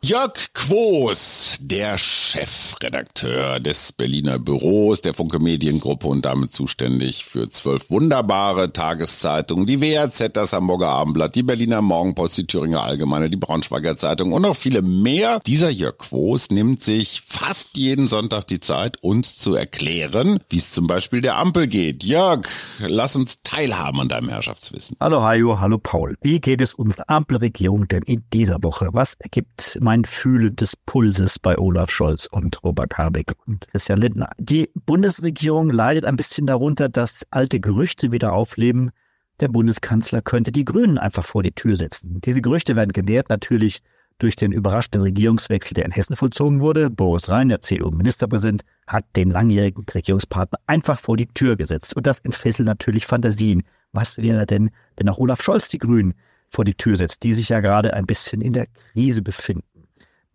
[0.07, 7.89] Jörg Quos, der Chefredakteur des Berliner Büros der Funke Mediengruppe und damit zuständig für zwölf
[7.89, 13.97] wunderbare Tageszeitungen, die WRZ, das Hamburger Abendblatt, die Berliner Morgenpost, die Thüringer Allgemeine, die Braunschweiger
[13.97, 15.41] Zeitung und noch viele mehr.
[15.47, 20.71] Dieser Jörg Quos nimmt sich fast jeden Sonntag die Zeit, uns zu erklären, wie es
[20.71, 22.05] zum Beispiel der Ampel geht.
[22.05, 22.47] Jörg,
[22.79, 24.99] lass uns teilhaben an deinem Herrschaftswissen.
[25.01, 26.15] Hallo Hajo, hallo Paul.
[26.21, 28.91] Wie geht es unserer Ampelregierung denn in dieser Woche?
[28.93, 34.01] Was ergibt mein mein Fühlen des Pulses bei Olaf Scholz und Robert Habeck und Christian
[34.01, 34.29] Lindner.
[34.39, 38.91] Die Bundesregierung leidet ein bisschen darunter, dass alte Gerüchte wieder aufleben.
[39.39, 42.21] Der Bundeskanzler könnte die Grünen einfach vor die Tür setzen.
[42.25, 43.83] Diese Gerüchte werden genährt natürlich
[44.19, 46.91] durch den überraschenden Regierungswechsel, der in Hessen vollzogen wurde.
[46.91, 51.95] Boris Rhein, der CDU-Ministerpräsident, hat den langjährigen Regierungspartner einfach vor die Tür gesetzt.
[51.95, 53.63] Und das entfesselt natürlich Fantasien.
[53.93, 56.15] Was wäre denn, wenn auch Olaf Scholz die Grünen
[56.51, 59.74] vor die Tür setzt, die sich ja gerade ein bisschen in der Krise befinden?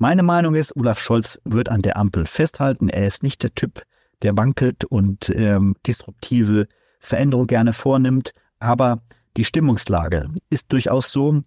[0.02, 2.88] Meine Meinung ist, Olaf Scholz wird an der Ampel festhalten.
[2.88, 3.84] Er ist nicht der Typ,
[4.22, 6.68] der wankelt und ähm, disruptive
[7.02, 8.32] Veränderungen gerne vornimmt.
[8.60, 9.02] Aber
[9.36, 11.41] die Stimmungslage ist durchaus so.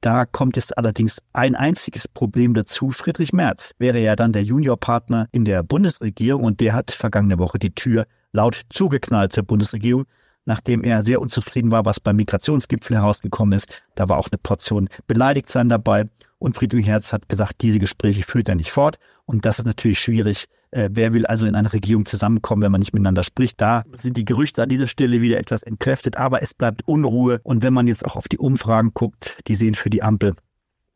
[0.00, 2.92] Da kommt jetzt allerdings ein einziges Problem dazu.
[2.92, 7.58] Friedrich Merz wäre ja dann der Juniorpartner in der Bundesregierung und der hat vergangene Woche
[7.58, 10.06] die Tür laut zugeknallt zur Bundesregierung
[10.48, 13.82] nachdem er sehr unzufrieden war, was beim Migrationsgipfel herausgekommen ist.
[13.94, 16.06] Da war auch eine Portion Beleidigtsein dabei.
[16.38, 18.98] Und Friedrich Herz hat gesagt, diese Gespräche führt er nicht fort.
[19.26, 20.46] Und das ist natürlich schwierig.
[20.70, 23.60] Äh, wer will also in einer Regierung zusammenkommen, wenn man nicht miteinander spricht?
[23.60, 27.40] Da sind die Gerüchte an dieser Stelle wieder etwas entkräftet, aber es bleibt Unruhe.
[27.42, 30.34] Und wenn man jetzt auch auf die Umfragen guckt, die sehen für die Ampel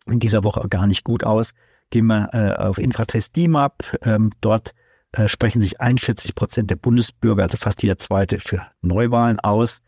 [0.06, 1.52] in dieser Woche gar nicht gut aus.
[1.90, 3.98] Gehen wir äh, auf Infratest DIMAP.
[4.02, 4.72] Ähm, dort
[5.12, 9.82] äh, sprechen sich 41 Prozent der Bundesbürger, also fast jeder zweite, für Neuwahlen aus.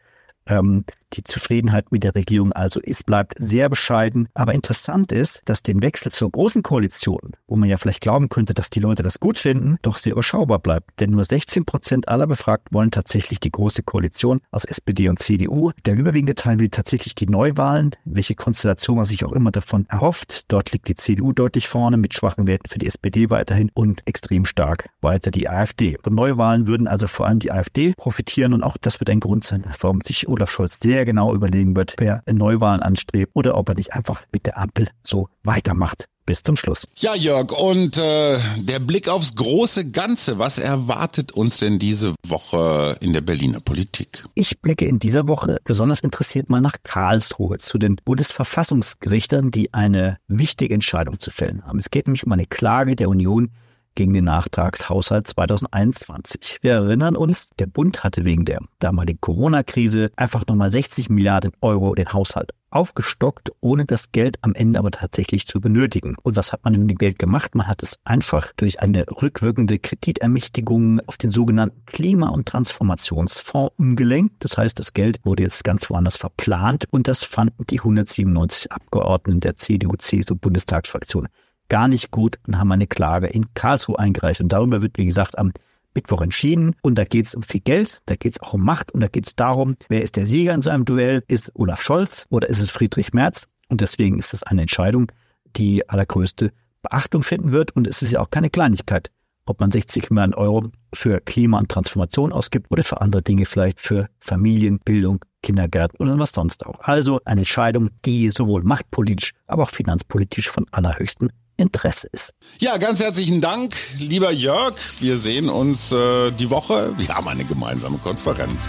[0.46, 0.84] Ähm,
[1.16, 4.28] die Zufriedenheit mit der Regierung also ist, bleibt sehr bescheiden.
[4.34, 8.54] Aber interessant ist, dass den Wechsel zur großen Koalition, wo man ja vielleicht glauben könnte,
[8.54, 11.00] dass die Leute das gut finden, doch sehr überschaubar bleibt.
[11.00, 15.70] Denn nur 16 Prozent aller Befragten wollen tatsächlich die große Koalition aus SPD und CDU.
[15.86, 20.44] Der überwiegende Teil will tatsächlich die Neuwahlen, welche Konstellation man sich auch immer davon erhofft.
[20.48, 24.44] Dort liegt die CDU deutlich vorne mit schwachen Werten für die SPD weiterhin und extrem
[24.44, 25.96] stark weiter die AfD.
[26.02, 29.44] Von Neuwahlen würden also vor allem die AfD profitieren und auch das wird ein Grund
[29.44, 33.68] sein, warum sich Olaf Scholz sehr sehr genau überlegen wird, wer Neuwahlen anstrebt oder ob
[33.68, 36.88] er nicht einfach mit der Ampel so weitermacht bis zum Schluss.
[36.96, 42.96] Ja, Jörg, und äh, der Blick aufs große Ganze, was erwartet uns denn diese Woche
[43.00, 44.24] in der Berliner Politik?
[44.34, 50.16] Ich blicke in dieser Woche besonders interessiert mal nach Karlsruhe zu den Bundesverfassungsgerichtern, die eine
[50.26, 51.78] wichtige Entscheidung zu fällen haben.
[51.78, 53.50] Es geht nämlich um eine Klage der Union
[53.94, 56.58] gegen den Nachtragshaushalt 2021.
[56.62, 61.94] Wir erinnern uns, der Bund hatte wegen der damaligen Corona-Krise einfach nochmal 60 Milliarden Euro
[61.94, 66.16] den Haushalt aufgestockt, ohne das Geld am Ende aber tatsächlich zu benötigen.
[66.22, 67.54] Und was hat man mit dem Geld gemacht?
[67.54, 74.44] Man hat es einfach durch eine rückwirkende Kreditermächtigung auf den sogenannten Klima- und Transformationsfonds umgelenkt.
[74.44, 79.40] Das heißt, das Geld wurde jetzt ganz woanders verplant und das fanden die 197 Abgeordneten
[79.40, 81.28] der CDU-CSU-Bundestagsfraktion
[81.68, 84.40] gar nicht gut und haben eine Klage in Karlsruhe eingereicht.
[84.40, 85.52] Und darüber wird, wie gesagt, am
[85.94, 86.74] Mittwoch entschieden.
[86.82, 89.08] Und da geht es um viel Geld, da geht es auch um Macht und da
[89.08, 91.22] geht es darum, wer ist der Sieger in seinem Duell?
[91.28, 93.46] Ist Olaf Scholz oder ist es Friedrich Merz?
[93.68, 95.10] Und deswegen ist es eine Entscheidung,
[95.56, 96.52] die allergrößte
[96.82, 97.74] Beachtung finden wird.
[97.76, 99.10] Und es ist ja auch keine Kleinigkeit,
[99.46, 103.80] ob man 60 Milliarden Euro für Klima und Transformation ausgibt oder für andere Dinge, vielleicht
[103.80, 106.80] für Familien, Bildung, Kindergärten oder was sonst auch.
[106.80, 112.34] Also eine Entscheidung, die sowohl machtpolitisch, aber auch finanzpolitisch von allerhöchstem Interesse ist.
[112.58, 114.74] Ja, ganz herzlichen Dank, lieber Jörg.
[115.00, 116.94] Wir sehen uns äh, die Woche.
[116.96, 118.68] Wir haben eine gemeinsame Konferenz.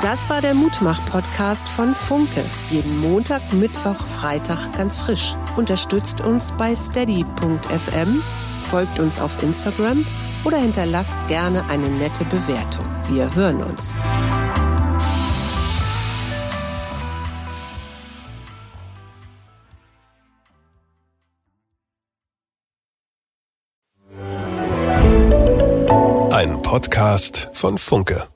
[0.00, 2.44] Das war der Mutmach-Podcast von Funke.
[2.70, 5.36] Jeden Montag, Mittwoch, Freitag ganz frisch.
[5.56, 8.22] Unterstützt uns bei steady.fm,
[8.70, 10.06] folgt uns auf Instagram
[10.44, 12.86] oder hinterlasst gerne eine nette Bewertung.
[13.10, 13.94] Wir hören uns.
[26.70, 28.28] Podcast von Funke.